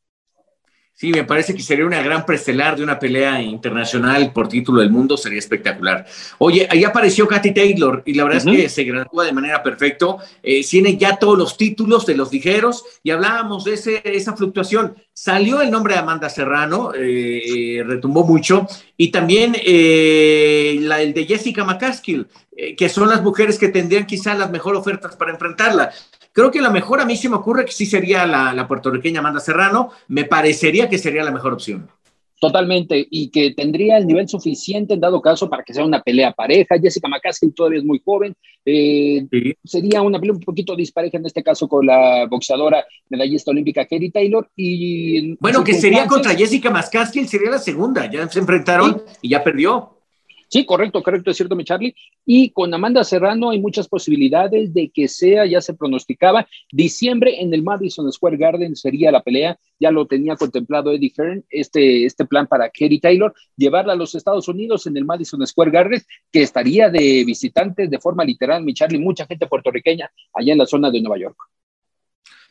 Sí, 0.98 1.10
me 1.10 1.24
parece 1.24 1.54
que 1.54 1.60
sería 1.60 1.84
una 1.84 2.00
gran 2.00 2.24
prestelar 2.24 2.74
de 2.74 2.82
una 2.82 2.98
pelea 2.98 3.42
internacional 3.42 4.32
por 4.32 4.48
título 4.48 4.80
del 4.80 4.88
mundo, 4.88 5.18
sería 5.18 5.38
espectacular. 5.38 6.06
Oye, 6.38 6.66
ahí 6.70 6.84
apareció 6.84 7.28
Katy 7.28 7.52
Taylor 7.52 8.02
y 8.06 8.14
la 8.14 8.24
verdad 8.24 8.38
es 8.38 8.56
que 8.56 8.68
se 8.70 8.84
gradúa 8.84 9.26
de 9.26 9.32
manera 9.34 9.62
perfecta. 9.62 10.16
Eh, 10.42 10.64
tiene 10.66 10.96
ya 10.96 11.16
todos 11.16 11.36
los 11.36 11.58
títulos 11.58 12.06
de 12.06 12.14
los 12.14 12.32
ligeros 12.32 12.82
y 13.02 13.10
hablábamos 13.10 13.64
de 13.64 13.74
ese, 13.74 14.00
esa 14.04 14.34
fluctuación. 14.34 14.96
Salió 15.12 15.60
el 15.60 15.70
nombre 15.70 15.92
de 15.92 16.00
Amanda 16.00 16.30
Serrano, 16.30 16.92
eh, 16.96 17.84
retumbó 17.86 18.24
mucho, 18.24 18.66
y 18.96 19.10
también 19.10 19.54
eh, 19.54 20.78
la, 20.80 21.02
el 21.02 21.12
de 21.12 21.26
Jessica 21.26 21.62
McCaskill, 21.62 22.26
que 22.74 22.88
son 22.88 23.10
las 23.10 23.22
mujeres 23.22 23.58
que 23.58 23.68
tendrían 23.68 24.06
quizá 24.06 24.34
las 24.34 24.50
mejores 24.50 24.80
ofertas 24.80 25.14
para 25.14 25.32
enfrentarla. 25.32 25.92
Creo 26.36 26.50
que 26.50 26.60
la 26.60 26.68
mejor 26.68 27.00
a 27.00 27.06
mí 27.06 27.16
sí 27.16 27.30
me 27.30 27.36
ocurre 27.36 27.64
que 27.64 27.72
sí 27.72 27.86
sería 27.86 28.26
la, 28.26 28.68
puertorriqueña 28.68 29.20
Amanda 29.20 29.40
Serrano. 29.40 29.88
Me 30.08 30.26
parecería 30.26 30.86
que 30.86 30.98
sería 30.98 31.24
la 31.24 31.30
mejor 31.30 31.54
opción. 31.54 31.88
Totalmente, 32.38 33.06
y 33.10 33.30
que 33.30 33.54
tendría 33.54 33.96
el 33.96 34.06
nivel 34.06 34.28
suficiente 34.28 34.92
en 34.92 35.00
dado 35.00 35.22
caso 35.22 35.48
para 35.48 35.62
que 35.62 35.72
sea 35.72 35.82
una 35.82 36.02
pelea 36.02 36.32
pareja. 36.32 36.78
Jessica 36.78 37.08
McCaskill 37.08 37.54
todavía 37.54 37.78
es 37.78 37.86
muy 37.86 38.02
joven. 38.04 38.34
Eh, 38.66 39.26
sería 39.64 40.02
una 40.02 40.20
pelea 40.20 40.34
un 40.34 40.40
poquito 40.40 40.76
dispareja 40.76 41.16
en 41.16 41.24
este 41.24 41.42
caso 41.42 41.66
con 41.68 41.86
la 41.86 42.26
boxeadora 42.28 42.84
medallista 43.08 43.50
olímpica 43.50 43.86
Kerry 43.86 44.10
Taylor. 44.10 44.46
Y 44.54 45.36
bueno, 45.36 45.64
que 45.64 45.72
sería 45.72 46.06
contra 46.06 46.34
Jessica 46.34 46.68
McCaskill, 46.68 47.26
sería 47.26 47.50
la 47.52 47.58
segunda. 47.58 48.10
Ya 48.10 48.28
se 48.28 48.40
enfrentaron 48.40 49.02
y 49.22 49.30
ya 49.30 49.42
perdió. 49.42 49.95
Sí, 50.48 50.64
correcto, 50.64 51.02
correcto, 51.02 51.30
es 51.30 51.36
cierto, 51.36 51.56
mi 51.56 51.64
Charlie. 51.64 51.94
Y 52.24 52.50
con 52.50 52.72
Amanda 52.72 53.02
Serrano 53.04 53.50
hay 53.50 53.60
muchas 53.60 53.88
posibilidades 53.88 54.72
de 54.72 54.90
que 54.90 55.08
sea, 55.08 55.44
ya 55.46 55.60
se 55.60 55.74
pronosticaba, 55.74 56.46
diciembre 56.70 57.40
en 57.40 57.52
el 57.52 57.62
Madison 57.62 58.10
Square 58.12 58.36
Garden 58.36 58.76
sería 58.76 59.10
la 59.10 59.22
pelea, 59.22 59.58
ya 59.80 59.90
lo 59.90 60.06
tenía 60.06 60.36
contemplado 60.36 60.92
Eddie 60.92 61.12
Hearn, 61.16 61.44
este, 61.50 62.04
este 62.04 62.24
plan 62.24 62.46
para 62.46 62.70
Kerry 62.70 63.00
Taylor, 63.00 63.34
llevarla 63.56 63.94
a 63.94 63.96
los 63.96 64.14
Estados 64.14 64.46
Unidos 64.48 64.86
en 64.86 64.96
el 64.96 65.04
Madison 65.04 65.44
Square 65.46 65.70
Garden, 65.70 66.02
que 66.30 66.42
estaría 66.42 66.90
de 66.90 67.24
visitantes 67.24 67.90
de 67.90 67.98
forma 67.98 68.24
literal, 68.24 68.62
mi 68.62 68.74
Charlie, 68.74 68.98
mucha 68.98 69.26
gente 69.26 69.46
puertorriqueña 69.46 70.10
allá 70.32 70.52
en 70.52 70.58
la 70.58 70.66
zona 70.66 70.90
de 70.90 71.00
Nueva 71.00 71.18
York. 71.18 71.36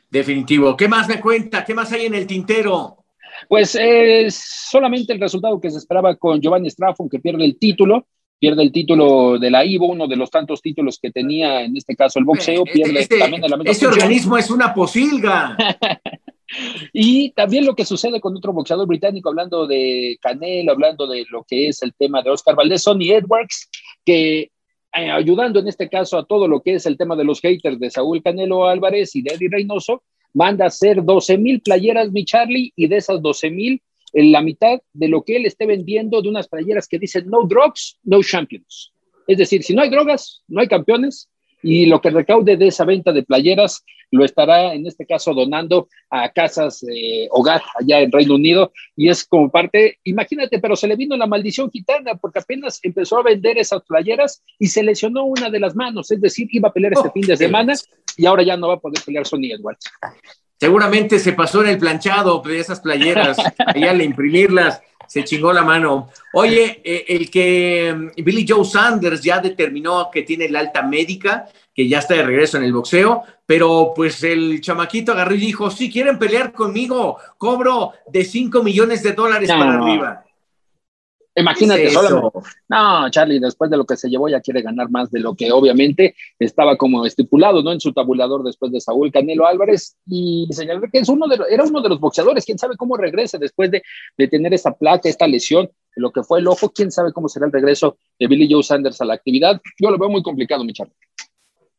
Definitivo. 0.10 0.77
¿Qué 0.77 0.88
más 0.88 1.08
me 1.08 1.19
cuenta? 1.19 1.65
¿Qué 1.65 1.73
más 1.73 1.91
hay 1.91 2.05
en 2.05 2.15
el 2.15 2.27
tintero? 2.27 3.05
Pues 3.48 3.76
eh, 3.76 4.28
solamente 4.30 5.13
el 5.13 5.19
resultado 5.19 5.60
que 5.60 5.71
se 5.71 5.78
esperaba 5.78 6.15
con 6.15 6.41
Giovanni 6.41 6.69
Straffon, 6.69 7.10
que 7.10 7.19
pierde 7.19 7.45
el 7.45 7.58
título, 7.58 8.08
pierde 8.39 8.63
el 8.63 8.71
título 8.71 9.39
de 9.39 9.52
la 9.52 9.65
IVO, 9.65 9.88
uno 9.88 10.08
de 10.08 10.15
los 10.15 10.30
tantos 10.30 10.62
títulos 10.62 11.00
que 11.00 11.12
tenía 11.12 11.63
en 11.63 11.76
este 11.78 11.95
caso 11.95 12.19
el 12.19 12.26
boxeo, 12.26 12.63
este, 12.65 12.74
pierde 12.74 13.00
este, 13.00 13.19
también 13.19 13.41
la 13.41 13.58
Este 13.65 13.88
organismo 13.88 14.38
es 14.38 14.50
una 14.50 14.74
posilga. 14.74 15.58
y 16.93 17.32
también 17.32 17.65
lo 17.65 17.76
que 17.76 17.86
sucede 17.86 18.19
con 18.19 18.36
otro 18.36 18.54
boxeador 18.54 18.88
británico, 18.88 19.30
hablando 19.30 19.67
de 19.67 20.17
Canelo, 20.21 20.71
hablando 20.71 21.08
de 21.08 21.26
lo 21.30 21.43
que 21.43 21.69
es 21.69 21.82
el 21.82 21.93
tema 21.93 22.21
de 22.21 22.30
Oscar 22.30 22.56
Valdés, 22.56 22.84
Sonny 22.84 23.12
Edwards, 23.12 23.69
que 24.04 24.52
eh, 24.93 25.12
ayudando 25.12 25.60
en 25.60 25.67
este 25.67 25.89
caso 25.89 26.17
a 26.17 26.26
todo 26.26 26.48
lo 26.48 26.62
que 26.62 26.76
es 26.76 26.86
el 26.86 26.98
tema 26.98 27.15
de 27.15 27.26
los 27.26 27.41
haters 27.41 27.80
de 27.80 27.89
Saúl 27.89 28.24
Canelo 28.24 28.67
Álvarez 28.67 29.15
y 29.15 29.21
de 29.21 29.34
Eddie 29.34 29.50
Reynoso, 29.52 30.04
manda 30.36 30.65
a 30.65 30.67
hacer 30.67 31.04
12 31.04 31.38
mil 31.39 31.62
playeras, 31.62 32.12
mi 32.12 32.26
Charlie, 32.26 32.71
y 32.76 32.88
de 32.88 32.98
esas 32.98 33.21
12 33.21 33.50
mil, 33.50 33.82
en 34.13 34.32
la 34.32 34.41
mitad 34.41 34.80
de 34.93 35.08
lo 35.08 35.24
que 35.24 35.38
él 35.38 35.45
esté 35.45 35.65
vendiendo 35.65 36.21
de 36.21 36.30
unas 36.30 36.48
playeras 36.48 36.88
que 36.88 37.00
dicen 37.00 37.28
no 37.28 37.48
drugs, 37.48 37.98
no 38.04 38.21
champions. 38.21 38.91
Es 39.28 39.38
decir, 39.38 39.63
si 39.63 39.74
no 39.74 39.82
hay 39.82 39.89
drogas, 39.89 40.43
no 40.48 40.62
hay 40.62 40.67
campeones, 40.67 41.30
y 41.63 41.88
lo 41.88 42.00
que 42.00 42.12
recaude 42.12 42.58
de 42.58 42.67
esa 42.67 42.86
venta 42.86 43.12
de 43.12 43.24
playeras 43.24 43.84
lo 44.12 44.24
estará 44.24 44.76
en 44.76 44.86
este 44.86 45.06
caso 45.06 45.34
donando 45.34 45.88
a 46.12 46.30
casas 46.30 46.86
hogar 47.32 47.62
allá 47.80 48.02
en 48.02 48.12
Reino 48.12 48.36
Unido 48.36 48.71
y 48.95 49.10
es 49.10 49.26
como 49.26 49.50
parte, 49.50 49.98
imagínate, 50.04 50.60
pero 50.60 50.76
se 50.76 50.88
le 50.88 50.95
vino 50.95 51.17
la 51.17 51.26
maldición 51.26 51.71
gitana 51.71 52.15
porque 52.15 52.39
apenas 52.39 52.80
empezó 52.84 53.17
a 53.17 53.24
vender 53.24 53.58
esas 53.58 53.82
playeras 53.82 54.43
y 54.60 54.67
se 54.67 54.84
lesionó 54.84 55.26
una 55.26 55.50
de 55.50 55.60
las 55.60 55.76
manos, 55.76 56.12
es 56.12 56.21
decir, 56.21 56.48
iba 56.52 56.69
a 56.69 56.74
pelear 56.74 56.93
este 56.93 57.08
oh, 57.08 57.12
fin 57.12 57.26
de 57.26 57.36
semana 57.36 57.74
y 58.17 58.25
ahora 58.25 58.43
ya 58.43 58.58
no 58.58 58.67
va 58.67 58.75
a 58.75 58.80
poder 58.80 59.01
pelear 59.04 59.25
Sony 59.25 59.51
Edwards. 59.51 59.86
Seguramente 60.60 61.19
se 61.19 61.34
pasó 61.34 61.62
en 61.62 61.69
el 61.69 61.78
planchado 61.78 62.41
de 62.41 62.60
esas 62.60 62.80
playeras, 62.80 63.38
allá 63.58 63.91
al 63.91 64.01
imprimirlas 64.01 64.82
se 65.08 65.23
chingó 65.23 65.54
la 65.54 65.63
mano. 65.63 66.10
Oye, 66.34 66.82
eh, 66.84 67.06
el 67.10 67.30
que 67.30 67.93
mm, 67.95 68.23
Billy 68.23 68.45
Joe 68.47 68.65
Sanders 68.65 69.21
ya 69.21 69.39
determinó 69.39 70.10
que 70.12 70.23
tiene 70.23 70.49
la 70.49 70.60
alta 70.60 70.82
médica, 70.84 71.47
que 71.73 71.88
ya 71.88 71.99
está 71.99 72.15
de 72.15 72.23
regreso 72.23 72.58
en 72.58 72.63
el 72.63 72.73
boxeo, 72.73 73.23
pero 73.45 73.93
pues 73.95 74.23
el 74.23 74.62
chamaquito 74.62 75.12
agarró 75.12 75.36
y 75.36 75.39
dijo, 75.39 75.69
si 75.69 75.91
quieren 75.91 76.17
pelear 76.17 76.54
conmigo, 76.54 77.17
cobro 77.38 77.93
de 78.12 78.23
5 78.23 78.63
millones 78.63 79.04
de 79.04 79.13
dólares 79.13 79.49
para 79.49 79.75
arriba. 79.75 80.24
Imagínate, 81.36 81.89
solo. 81.89 82.32
No, 82.69 83.10
Charlie, 83.10 83.39
después 83.39 83.69
de 83.69 83.76
lo 83.76 83.86
que 83.86 83.98
se 83.98 84.10
llevó, 84.10 84.30
ya 84.30 84.39
quiere 84.39 84.62
ganar 84.62 84.89
más 84.89 85.12
de 85.12 85.19
lo 85.19 85.36
que 85.36 85.52
obviamente 85.52 86.15
estaba 86.39 86.78
como 86.78 87.06
estipulado, 87.06 87.62
¿no? 87.62 87.74
En 87.74 87.82
su 87.82 87.91
tabulador 87.91 88.43
después 88.43 88.71
de 88.71 88.80
Saúl 88.80 89.12
Canelo 89.12 89.45
Álvarez. 89.45 89.98
Y 90.08 90.48
señaló 90.52 90.82
que 90.91 91.00
es 91.00 91.10
uno 91.10 91.28
de, 91.28 91.38
era 91.50 91.63
uno 91.65 91.82
de 91.82 91.89
los 91.89 92.00
boxeadores. 92.00 92.45
Quién 92.45 92.58
sabe 92.58 92.78
cómo 92.78 92.95
regrese 92.95 93.38
después 93.38 93.69
de, 93.69 93.84
de 94.17 94.28
tener 94.30 94.54
esa 94.54 94.71
placa, 94.74 95.10
esta 95.10 95.28
lesión, 95.28 95.69
lo 95.95 96.12
que 96.12 96.24
fue 96.24 96.39
el 96.39 96.48
ojo. 96.48 96.71
Quién 96.71 96.89
sabe 96.89 97.12
cómo 97.12 97.28
será 97.28 97.48
el 97.48 97.52
regreso 97.52 97.98
de 98.17 98.28
Billy 98.28 98.48
Joe 98.50 98.63
Sanders 98.63 99.02
a 99.02 99.06
la 99.06 99.15
actividad. 99.15 99.62
Yo 99.78 99.91
lo 99.91 99.98
veo 99.98 100.10
muy 100.10 100.24
complicado, 100.24 100.63
mi 100.63 100.71
Charlie. 100.71 100.95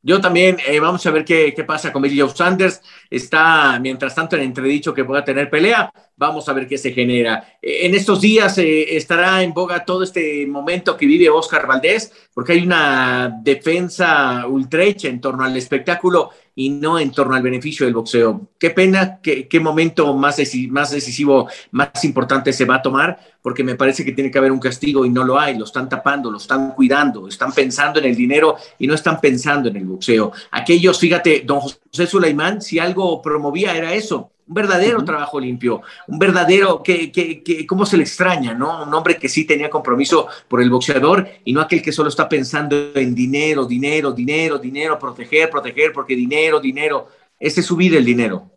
Yo 0.02 0.20
también, 0.20 0.58
eh, 0.68 0.78
vamos 0.78 1.04
a 1.06 1.10
ver 1.10 1.24
qué, 1.24 1.52
qué, 1.56 1.64
pasa 1.64 1.92
con 1.92 2.02
Billy 2.02 2.20
Joe 2.20 2.30
Sanders. 2.30 2.82
Está, 3.10 3.78
mientras 3.80 4.14
tanto, 4.14 4.36
en 4.36 4.42
entredicho 4.42 4.92
que 4.92 5.04
pueda 5.04 5.24
tener 5.24 5.48
pelea. 5.48 5.90
Vamos 6.18 6.48
a 6.48 6.54
ver 6.54 6.66
qué 6.66 6.78
se 6.78 6.92
genera. 6.92 7.58
Eh, 7.60 7.80
en 7.86 7.94
estos 7.94 8.22
días 8.22 8.56
eh, 8.56 8.96
estará 8.96 9.42
en 9.42 9.52
boga 9.52 9.84
todo 9.84 10.02
este 10.02 10.46
momento 10.46 10.96
que 10.96 11.04
vive 11.04 11.28
Oscar 11.28 11.66
Valdés, 11.66 12.10
porque 12.32 12.54
hay 12.54 12.62
una 12.62 13.38
defensa 13.42 14.46
ultrecha 14.46 15.08
en 15.08 15.20
torno 15.20 15.44
al 15.44 15.54
espectáculo 15.58 16.30
y 16.54 16.70
no 16.70 16.98
en 16.98 17.10
torno 17.10 17.34
al 17.34 17.42
beneficio 17.42 17.84
del 17.84 17.94
boxeo. 17.94 18.48
Qué 18.58 18.70
pena, 18.70 19.20
qué, 19.20 19.60
momento 19.60 20.14
más, 20.14 20.40
más 20.70 20.90
decisivo, 20.90 21.48
más 21.72 22.02
importante 22.04 22.50
se 22.54 22.64
va 22.64 22.76
a 22.76 22.82
tomar, 22.82 23.18
porque 23.42 23.62
me 23.62 23.74
parece 23.74 24.02
que 24.02 24.12
tiene 24.12 24.30
que 24.30 24.38
haber 24.38 24.52
un 24.52 24.58
castigo 24.58 25.04
y 25.04 25.10
no 25.10 25.22
lo 25.22 25.38
hay. 25.38 25.58
Lo 25.58 25.66
están 25.66 25.86
tapando, 25.86 26.30
lo 26.30 26.38
están 26.38 26.70
cuidando, 26.70 27.28
están 27.28 27.52
pensando 27.52 27.98
en 27.98 28.06
el 28.06 28.16
dinero 28.16 28.56
y 28.78 28.86
no 28.86 28.94
están 28.94 29.20
pensando 29.20 29.68
en 29.68 29.76
el 29.76 29.84
boxeo. 29.84 30.32
Aquellos, 30.50 30.98
fíjate, 30.98 31.42
don 31.44 31.60
José 31.60 32.06
Sulaimán, 32.06 32.62
si 32.62 32.78
algo 32.78 33.20
promovía 33.20 33.76
era 33.76 33.92
eso 33.92 34.30
un 34.48 34.54
verdadero 34.54 35.04
trabajo 35.04 35.40
limpio, 35.40 35.82
un 36.06 36.18
verdadero, 36.18 36.82
que, 36.82 37.10
que, 37.10 37.42
que, 37.42 37.66
cómo 37.66 37.84
se 37.84 37.96
le 37.96 38.04
extraña, 38.04 38.54
¿no? 38.54 38.84
Un 38.84 38.94
hombre 38.94 39.16
que 39.16 39.28
sí 39.28 39.44
tenía 39.44 39.68
compromiso 39.68 40.28
por 40.48 40.62
el 40.62 40.70
boxeador 40.70 41.28
y 41.44 41.52
no 41.52 41.60
aquel 41.60 41.82
que 41.82 41.92
solo 41.92 42.08
está 42.08 42.28
pensando 42.28 42.92
en 42.94 43.14
dinero, 43.14 43.64
dinero, 43.64 44.12
dinero, 44.12 44.58
dinero, 44.58 44.98
proteger, 44.98 45.50
proteger, 45.50 45.92
porque 45.92 46.14
dinero, 46.14 46.60
dinero, 46.60 47.08
ese 47.38 47.60
es 47.60 47.66
su 47.66 47.76
vida 47.76 47.98
el 47.98 48.04
dinero. 48.04 48.50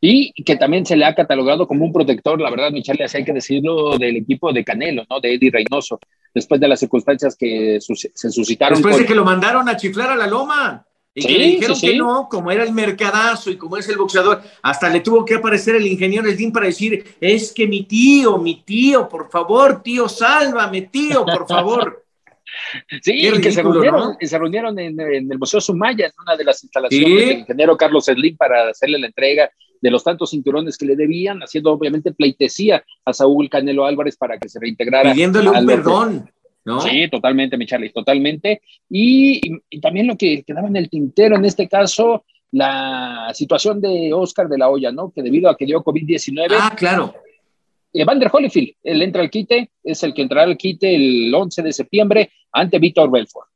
Y 0.00 0.32
que 0.44 0.56
también 0.56 0.86
se 0.86 0.96
le 0.96 1.04
ha 1.04 1.14
catalogado 1.14 1.68
como 1.68 1.84
un 1.84 1.92
protector, 1.92 2.40
la 2.40 2.50
verdad, 2.50 2.70
Michelle, 2.70 3.04
así 3.04 3.18
hay 3.18 3.24
que 3.24 3.34
decirlo, 3.34 3.98
del 3.98 4.16
equipo 4.16 4.52
de 4.52 4.64
Canelo, 4.64 5.04
¿no? 5.08 5.20
De 5.20 5.34
Eddie 5.34 5.50
Reynoso, 5.50 6.00
después 6.34 6.60
de 6.60 6.68
las 6.68 6.80
circunstancias 6.80 7.36
que 7.36 7.78
se 7.80 8.30
suscitaron. 8.30 8.78
Después 8.78 8.98
de 8.98 9.06
que 9.06 9.14
lo 9.14 9.24
mandaron 9.24 9.68
a 9.68 9.76
chiflar 9.76 10.10
a 10.10 10.16
la 10.16 10.26
loma. 10.26 10.86
Y 11.14 11.26
que 11.26 11.38
le 11.38 11.44
dijeron 11.46 11.80
que 11.80 11.96
no, 11.96 12.28
como 12.30 12.50
era 12.52 12.62
el 12.62 12.72
mercadazo 12.72 13.50
y 13.50 13.56
como 13.56 13.76
es 13.76 13.88
el 13.88 13.98
boxeador, 13.98 14.42
hasta 14.62 14.88
le 14.88 15.00
tuvo 15.00 15.24
que 15.24 15.34
aparecer 15.34 15.74
el 15.74 15.86
ingeniero 15.86 16.30
Slim 16.30 16.52
para 16.52 16.66
decir, 16.66 17.16
es 17.20 17.52
que 17.52 17.66
mi 17.66 17.82
tío, 17.82 18.38
mi 18.38 18.62
tío, 18.62 19.08
por 19.08 19.28
favor, 19.28 19.82
tío, 19.82 20.08
sálvame, 20.08 20.82
tío, 20.82 21.24
por 21.24 21.46
favor. 21.46 22.04
Sí, 23.02 23.28
y 23.28 23.40
que 23.40 23.52
se 23.52 23.62
reunieron, 23.62 24.16
se 24.20 24.36
reunieron 24.36 24.76
en, 24.80 24.98
el 24.98 25.38
Museo 25.38 25.60
Sumaya, 25.60 26.06
en 26.06 26.12
una 26.20 26.36
de 26.36 26.42
las 26.42 26.60
instalaciones 26.64 27.08
del 27.08 27.38
ingeniero 27.38 27.76
Carlos 27.76 28.06
Slim 28.06 28.36
para 28.36 28.70
hacerle 28.70 28.98
la 28.98 29.06
entrega 29.06 29.48
de 29.80 29.90
los 29.90 30.02
tantos 30.02 30.30
cinturones 30.30 30.76
que 30.76 30.84
le 30.84 30.96
debían, 30.96 31.40
haciendo 31.40 31.72
obviamente 31.72 32.12
pleitesía 32.12 32.84
a 33.04 33.12
Saúl 33.12 33.48
Canelo 33.48 33.86
Álvarez 33.86 34.16
para 34.16 34.36
que 34.36 34.48
se 34.48 34.58
reintegrara. 34.58 35.12
Pidiéndole 35.12 35.48
un 35.48 35.64
perdón. 35.64 36.30
Sí, 36.82 37.08
totalmente, 37.10 37.56
mi 37.56 37.66
Charlie, 37.66 37.90
totalmente. 37.90 38.60
Y, 38.88 39.40
también 39.80 40.06
lo 40.06 40.16
que 40.16 40.42
quedaba 40.42 40.68
en 40.68 40.76
el 40.76 40.90
tintero, 40.90 41.36
en 41.36 41.44
este 41.44 41.68
caso, 41.68 42.24
la 42.52 43.30
situación 43.34 43.80
de 43.80 44.12
Oscar 44.12 44.48
de 44.48 44.58
la 44.58 44.68
Hoya, 44.68 44.92
¿no? 44.92 45.10
Que 45.10 45.22
debido 45.22 45.48
a 45.48 45.56
que 45.56 45.66
dio 45.66 45.82
COVID-19. 45.82 46.48
Ah, 46.58 46.74
claro. 46.76 47.14
Evander 47.92 48.30
Holyfield, 48.32 48.74
él 48.84 49.02
entra 49.02 49.22
al 49.22 49.30
quite, 49.30 49.70
es 49.82 50.02
el 50.02 50.14
que 50.14 50.22
entrará 50.22 50.44
al 50.44 50.56
quite 50.56 50.94
el 50.94 51.34
11 51.34 51.62
de 51.62 51.72
septiembre 51.72 52.30
ante 52.52 52.78
Víctor 52.78 53.10
Belfort. 53.10 53.48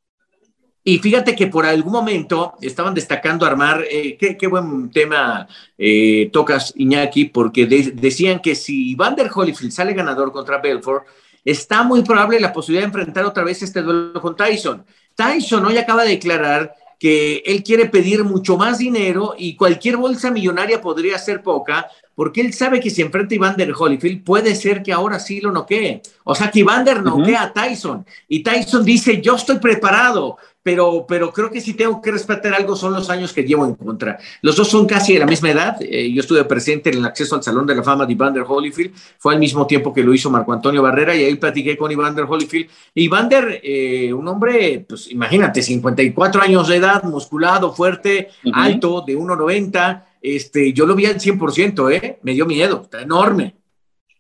Y 0.87 0.99
fíjate 0.99 1.35
que 1.35 1.47
por 1.47 1.65
algún 1.65 1.93
momento 1.93 2.55
estaban 2.61 2.93
destacando 2.93 3.47
armar, 3.47 3.85
eh, 3.91 4.19
qué, 4.19 4.47
buen 4.47 4.91
tema 4.91 5.49
eh, 5.79 6.29
tocas 6.31 6.75
Iñaki, 6.77 7.27
porque 7.27 7.67
decían 7.67 8.41
que 8.41 8.55
si 8.55 8.95
Vander 8.95 9.31
Holyfield 9.35 9.73
sale 9.73 9.95
ganador 9.95 10.31
contra 10.31 10.59
Belfort, 10.59 11.07
está 11.45 11.83
muy 11.83 12.03
probable 12.03 12.41
la 12.41 12.53
posibilidad 12.53 12.83
de 12.83 12.99
enfrentar 12.99 13.25
otra 13.25 13.45
vez 13.45 13.63
este 13.63 13.83
duelo 13.83 14.21
con 14.21 14.37
Tyson. 14.37 14.85
Tyson 15.15 15.65
hoy 15.65 15.77
acaba 15.77 16.05
de 16.05 16.11
declarar 16.11 16.75
que 16.99 17.43
él 17.45 17.63
quiere 17.63 17.87
pedir 17.87 18.25
mucho 18.25 18.57
más 18.57 18.79
dinero 18.79 19.35
y 19.37 19.57
cualquier 19.57 19.97
bolsa 19.97 20.31
millonaria 20.31 20.81
podría 20.81 21.19
ser 21.19 21.43
poca, 21.43 21.87
porque 22.15 22.41
él 22.41 22.53
sabe 22.53 22.81
que 22.81 22.91
si 22.91 23.03
enfrenta 23.03 23.35
a 23.35 23.37
Evander 23.37 23.73
Holyfield, 23.77 24.25
puede 24.25 24.55
ser 24.55 24.83
que 24.83 24.93
ahora 24.93 25.19
sí 25.19 25.41
lo 25.41 25.53
noquee. 25.53 26.03
O 26.25 26.35
sea, 26.35 26.51
que 26.51 26.61
Evander 26.61 27.03
noquea 27.03 27.43
a 27.43 27.53
Tyson 27.53 28.05
y 28.29 28.43
Tyson 28.43 28.85
dice, 28.85 29.21
yo 29.21 29.37
estoy 29.37 29.59
preparado, 29.59 30.37
pero, 30.65 31.05
pero 31.07 31.31
creo 31.31 31.51
que 31.51 31.61
si 31.61 31.75
tengo 31.75 32.01
que 32.01 32.11
respetar 32.11 32.55
algo 32.55 32.75
son 32.75 32.95
los 32.95 33.11
años 33.11 33.35
que 33.35 33.43
llevo 33.43 33.67
en 33.67 33.75
contra. 33.75 34.19
Los 34.41 34.57
dos 34.57 34.69
son 34.69 34.87
casi 34.87 35.13
de 35.13 35.19
la 35.19 35.27
misma 35.27 35.51
edad. 35.51 35.77
Eh, 35.81 36.11
yo 36.11 36.21
estuve 36.21 36.43
presente 36.45 36.91
en 36.91 36.99
el 36.99 37.05
acceso 37.05 37.37
al 37.37 37.43
Salón 37.43 37.67
de 37.67 37.75
la 37.75 37.83
Fama 37.83 38.07
de 38.07 38.15
Evander 38.15 38.45
Holyfield. 38.49 38.93
Fue 39.19 39.35
al 39.35 39.39
mismo 39.39 39.67
tiempo 39.67 39.93
que 39.93 40.03
lo 40.03 40.15
hizo 40.15 40.31
Marco 40.31 40.55
Antonio 40.55 40.81
Barrera 40.81 41.15
y 41.15 41.25
ahí 41.25 41.35
platiqué 41.35 41.77
con 41.77 41.93
Evander 41.93 42.25
Holyfield. 42.27 42.71
Evander, 42.95 43.61
eh, 43.63 44.11
un 44.15 44.27
hombre, 44.27 44.87
pues 44.89 45.11
imagínate, 45.11 45.61
54 45.61 46.41
años 46.41 46.67
de 46.69 46.77
edad, 46.77 47.03
musculado, 47.03 47.75
fuerte, 47.75 48.31
alto, 48.55 49.05
de 49.07 49.19
1,90. 49.19 50.03
Este, 50.25 50.73
yo 50.73 50.87
lo 50.87 50.95
vi 50.95 51.05
al 51.05 51.21
100%, 51.21 51.93
¿eh? 51.93 52.19
Me 52.23 52.33
dio 52.33 52.47
miedo, 52.47 52.81
está 52.85 53.03
enorme. 53.03 53.57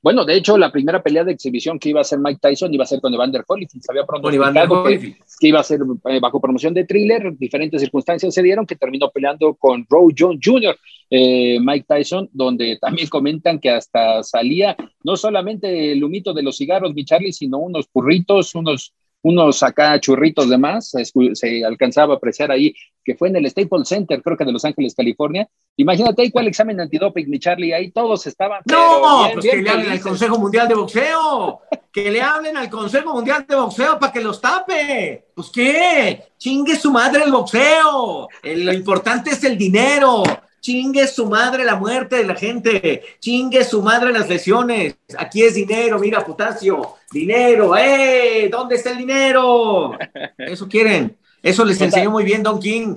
Bueno, 0.02 0.26
de 0.26 0.36
hecho, 0.36 0.58
la 0.58 0.70
primera 0.70 1.02
pelea 1.02 1.24
de 1.24 1.32
exhibición 1.32 1.78
que 1.78 1.88
iba 1.88 2.02
a 2.02 2.04
ser 2.04 2.18
Mike 2.18 2.40
Tyson 2.42 2.74
iba 2.74 2.84
a 2.84 2.86
ser 2.86 3.00
con 3.00 3.14
Evander 3.14 3.42
Holyfield. 3.46 3.82
Se 3.82 3.90
había 3.90 4.04
pronosticado 4.04 4.84
que, 4.84 5.16
que, 5.40 5.48
iba 5.48 5.60
a 5.60 5.62
ser 5.62 5.80
eh, 6.10 6.20
bajo 6.20 6.42
promoción 6.42 6.74
de 6.74 6.84
thriller. 6.84 7.34
Diferentes 7.38 7.80
circunstancias 7.80 8.34
se 8.34 8.42
dieron 8.42 8.66
que 8.66 8.76
terminó 8.76 9.10
peleando 9.10 9.54
con 9.54 9.86
Roe 9.88 10.12
Jones 10.14 10.40
Jr., 10.44 10.76
eh, 11.08 11.58
Mike 11.58 11.86
Tyson, 11.88 12.28
donde 12.34 12.76
también 12.78 13.08
comentan 13.08 13.58
que 13.58 13.70
hasta 13.70 14.22
salía 14.22 14.76
no 15.04 15.16
solamente 15.16 15.92
el 15.92 16.04
humito 16.04 16.34
de 16.34 16.42
los 16.42 16.58
cigarros, 16.58 16.92
mi 16.92 17.06
Charlie, 17.06 17.32
sino 17.32 17.56
unos 17.56 17.86
purritos, 17.86 18.54
unos 18.54 18.92
unos 19.24 19.62
acá 19.62 19.98
churritos 19.98 20.50
de 20.50 20.58
más, 20.58 20.90
se, 20.90 21.64
alcanzaba 21.64 22.12
a 22.12 22.16
apreciar 22.18 22.50
ahí, 22.50 22.74
que 23.04 23.14
fue 23.14 23.28
en 23.28 23.36
el 23.36 23.48
Staples 23.50 23.88
Center, 23.88 24.22
creo 24.22 24.36
que 24.36 24.44
de 24.44 24.52
Los 24.52 24.64
Ángeles, 24.64 24.94
California. 24.94 25.48
Imagínate 25.76 26.22
ahí 26.22 26.30
cuál 26.30 26.48
examen 26.48 26.80
antidoping, 26.80 27.28
mi 27.28 27.38
Charlie, 27.38 27.72
ahí 27.72 27.90
todos 27.90 28.26
estaban. 28.26 28.62
No, 28.64 29.28
pues 29.34 29.44
que 29.44 29.62
le 29.62 29.70
hablen 29.70 29.90
al 29.90 30.00
Consejo 30.00 30.38
Mundial 30.38 30.68
de 30.68 30.74
Boxeo, 30.74 31.60
que 31.92 32.10
le 32.10 32.22
hablen 32.22 32.56
al 32.56 32.70
Consejo 32.70 33.12
Mundial 33.12 33.44
de 33.48 33.56
Boxeo 33.56 33.98
para 33.98 34.12
que 34.12 34.20
los 34.20 34.40
tape. 34.40 35.26
Pues 35.34 35.50
qué, 35.50 36.22
chingue 36.38 36.76
su 36.76 36.90
madre 36.90 37.24
el 37.24 37.32
boxeo, 37.32 38.28
lo 38.42 38.72
importante 38.72 39.30
es 39.30 39.42
el 39.44 39.58
dinero, 39.58 40.22
Chingue 40.64 41.06
su 41.08 41.26
madre 41.26 41.62
la 41.62 41.76
muerte 41.76 42.16
de 42.16 42.24
la 42.24 42.34
gente. 42.34 43.02
Chingue 43.20 43.62
su 43.64 43.82
madre 43.82 44.14
las 44.14 44.26
lesiones. 44.30 44.96
Aquí 45.18 45.42
es 45.42 45.56
dinero, 45.56 45.98
mira, 45.98 46.24
potasio. 46.24 46.94
Dinero, 47.12 47.76
¡eh! 47.76 48.48
¿Dónde 48.50 48.76
está 48.76 48.92
el 48.92 48.96
dinero? 48.96 49.92
Eso 50.38 50.66
quieren. 50.66 51.18
Eso 51.44 51.62
les 51.64 51.78
enseñó 51.78 52.10
muy 52.10 52.24
bien 52.24 52.42
Don 52.42 52.58
King. 52.58 52.96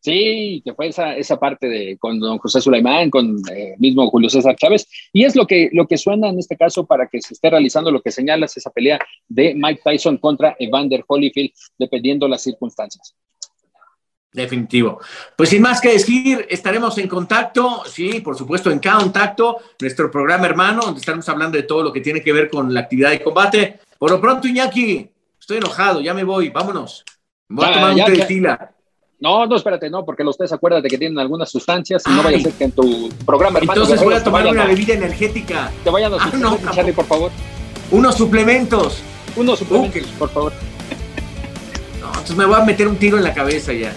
Sí, 0.00 0.62
que 0.64 0.72
fue 0.72 0.88
esa, 0.88 1.16
esa 1.16 1.38
parte 1.38 1.68
de 1.68 1.96
con 1.98 2.18
don 2.18 2.38
José 2.38 2.60
Sulaimán, 2.60 3.10
con 3.10 3.40
eh, 3.52 3.74
mismo 3.78 4.08
Julio 4.08 4.30
César 4.30 4.54
Chávez. 4.56 4.88
Y 5.12 5.24
es 5.24 5.34
lo 5.34 5.46
que, 5.46 5.68
lo 5.72 5.86
que 5.86 5.98
suena 5.98 6.28
en 6.28 6.38
este 6.38 6.56
caso 6.56 6.86
para 6.86 7.08
que 7.08 7.20
se 7.20 7.34
esté 7.34 7.50
realizando 7.50 7.90
lo 7.90 8.00
que 8.00 8.12
señalas, 8.12 8.56
esa 8.56 8.70
pelea 8.70 9.00
de 9.28 9.54
Mike 9.54 9.80
Tyson 9.84 10.18
contra 10.18 10.56
Evander 10.58 11.04
Holyfield, 11.06 11.50
dependiendo 11.76 12.26
las 12.28 12.42
circunstancias. 12.42 13.14
Definitivo. 14.32 15.00
Pues 15.36 15.50
sin 15.50 15.62
más 15.62 15.80
que 15.80 15.92
decir, 15.92 16.46
estaremos 16.48 16.96
en 16.98 17.08
contacto, 17.08 17.82
sí, 17.84 18.20
por 18.20 18.36
supuesto, 18.36 18.70
en 18.70 18.78
cada 18.78 19.00
contacto, 19.00 19.58
nuestro 19.80 20.10
programa 20.10 20.46
hermano, 20.46 20.82
donde 20.82 21.00
estaremos 21.00 21.28
hablando 21.28 21.56
de 21.56 21.64
todo 21.64 21.82
lo 21.82 21.92
que 21.92 22.00
tiene 22.00 22.22
que 22.22 22.32
ver 22.32 22.48
con 22.48 22.72
la 22.72 22.80
actividad 22.80 23.10
de 23.10 23.22
combate. 23.22 23.80
Por 23.98 24.10
lo 24.10 24.20
pronto, 24.20 24.48
Iñaki, 24.48 25.08
estoy 25.38 25.58
enojado, 25.58 26.00
ya 26.00 26.14
me 26.14 26.24
voy, 26.24 26.48
vámonos. 26.48 27.04
Voy 27.54 27.66
a 27.66 27.72
tomar 27.72 27.94
un 27.94 28.26
fila. 28.26 28.72
No, 29.22 29.46
no, 29.46 29.54
espérate, 29.54 29.88
no, 29.88 30.04
porque 30.04 30.24
los 30.24 30.36
tres 30.36 30.52
acuerdan 30.52 30.82
de 30.82 30.88
que 30.88 30.98
tienen 30.98 31.16
algunas 31.16 31.48
sustancias 31.48 32.02
y 32.08 32.10
no 32.10 32.24
vaya 32.24 32.38
a 32.38 32.40
ser 32.40 32.52
que 32.54 32.64
en 32.64 32.72
tu 32.72 33.08
programa 33.24 33.60
hermano. 33.60 33.82
Entonces 33.82 34.04
voy 34.04 34.14
a 34.14 34.24
tomar 34.24 34.44
una 34.48 34.64
bebida 34.64 34.94
energética. 34.94 35.70
Te 35.84 35.90
vayan 35.90 36.12
a 36.12 36.16
ah, 36.18 36.32
no, 36.36 36.58
Charlie, 36.72 36.92
por 36.92 37.06
favor. 37.06 37.30
Unos 37.92 38.16
suplementos. 38.16 39.00
Unos 39.36 39.60
suplementos, 39.60 40.10
por 40.18 40.28
favor. 40.30 40.52
No, 42.00 42.08
entonces 42.08 42.36
me 42.36 42.46
voy 42.46 42.56
a 42.60 42.64
meter 42.64 42.88
un 42.88 42.96
tiro 42.96 43.16
en 43.16 43.22
la 43.22 43.32
cabeza 43.32 43.72
ya. 43.72 43.92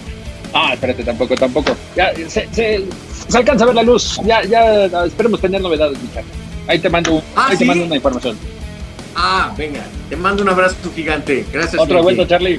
Ah, 0.54 0.74
espérate, 0.74 1.02
tampoco, 1.02 1.34
tampoco. 1.34 1.76
Ya, 1.96 2.14
se, 2.28 2.46
se, 2.52 2.84
alcanza 3.34 3.64
a 3.64 3.66
ver 3.66 3.74
la 3.74 3.82
luz. 3.82 4.20
Ya, 4.24 4.44
ya, 4.44 4.84
esperemos 5.06 5.40
tener 5.40 5.60
novedades, 5.60 6.00
Richard. 6.02 6.24
Ahí 6.68 6.78
te 6.78 6.88
mando, 6.88 7.20
ah, 7.34 7.48
ahí 7.50 7.56
te 7.56 7.64
mando 7.64 7.84
una 7.84 7.96
información. 7.96 8.38
Ah, 9.16 9.52
venga, 9.58 9.82
te 10.08 10.14
mando 10.14 10.44
un 10.44 10.50
abrazo 10.50 10.76
gigante. 10.94 11.44
Gracias. 11.52 11.82
Otro 11.82 12.00
vuelto, 12.00 12.24
Charlie. 12.26 12.58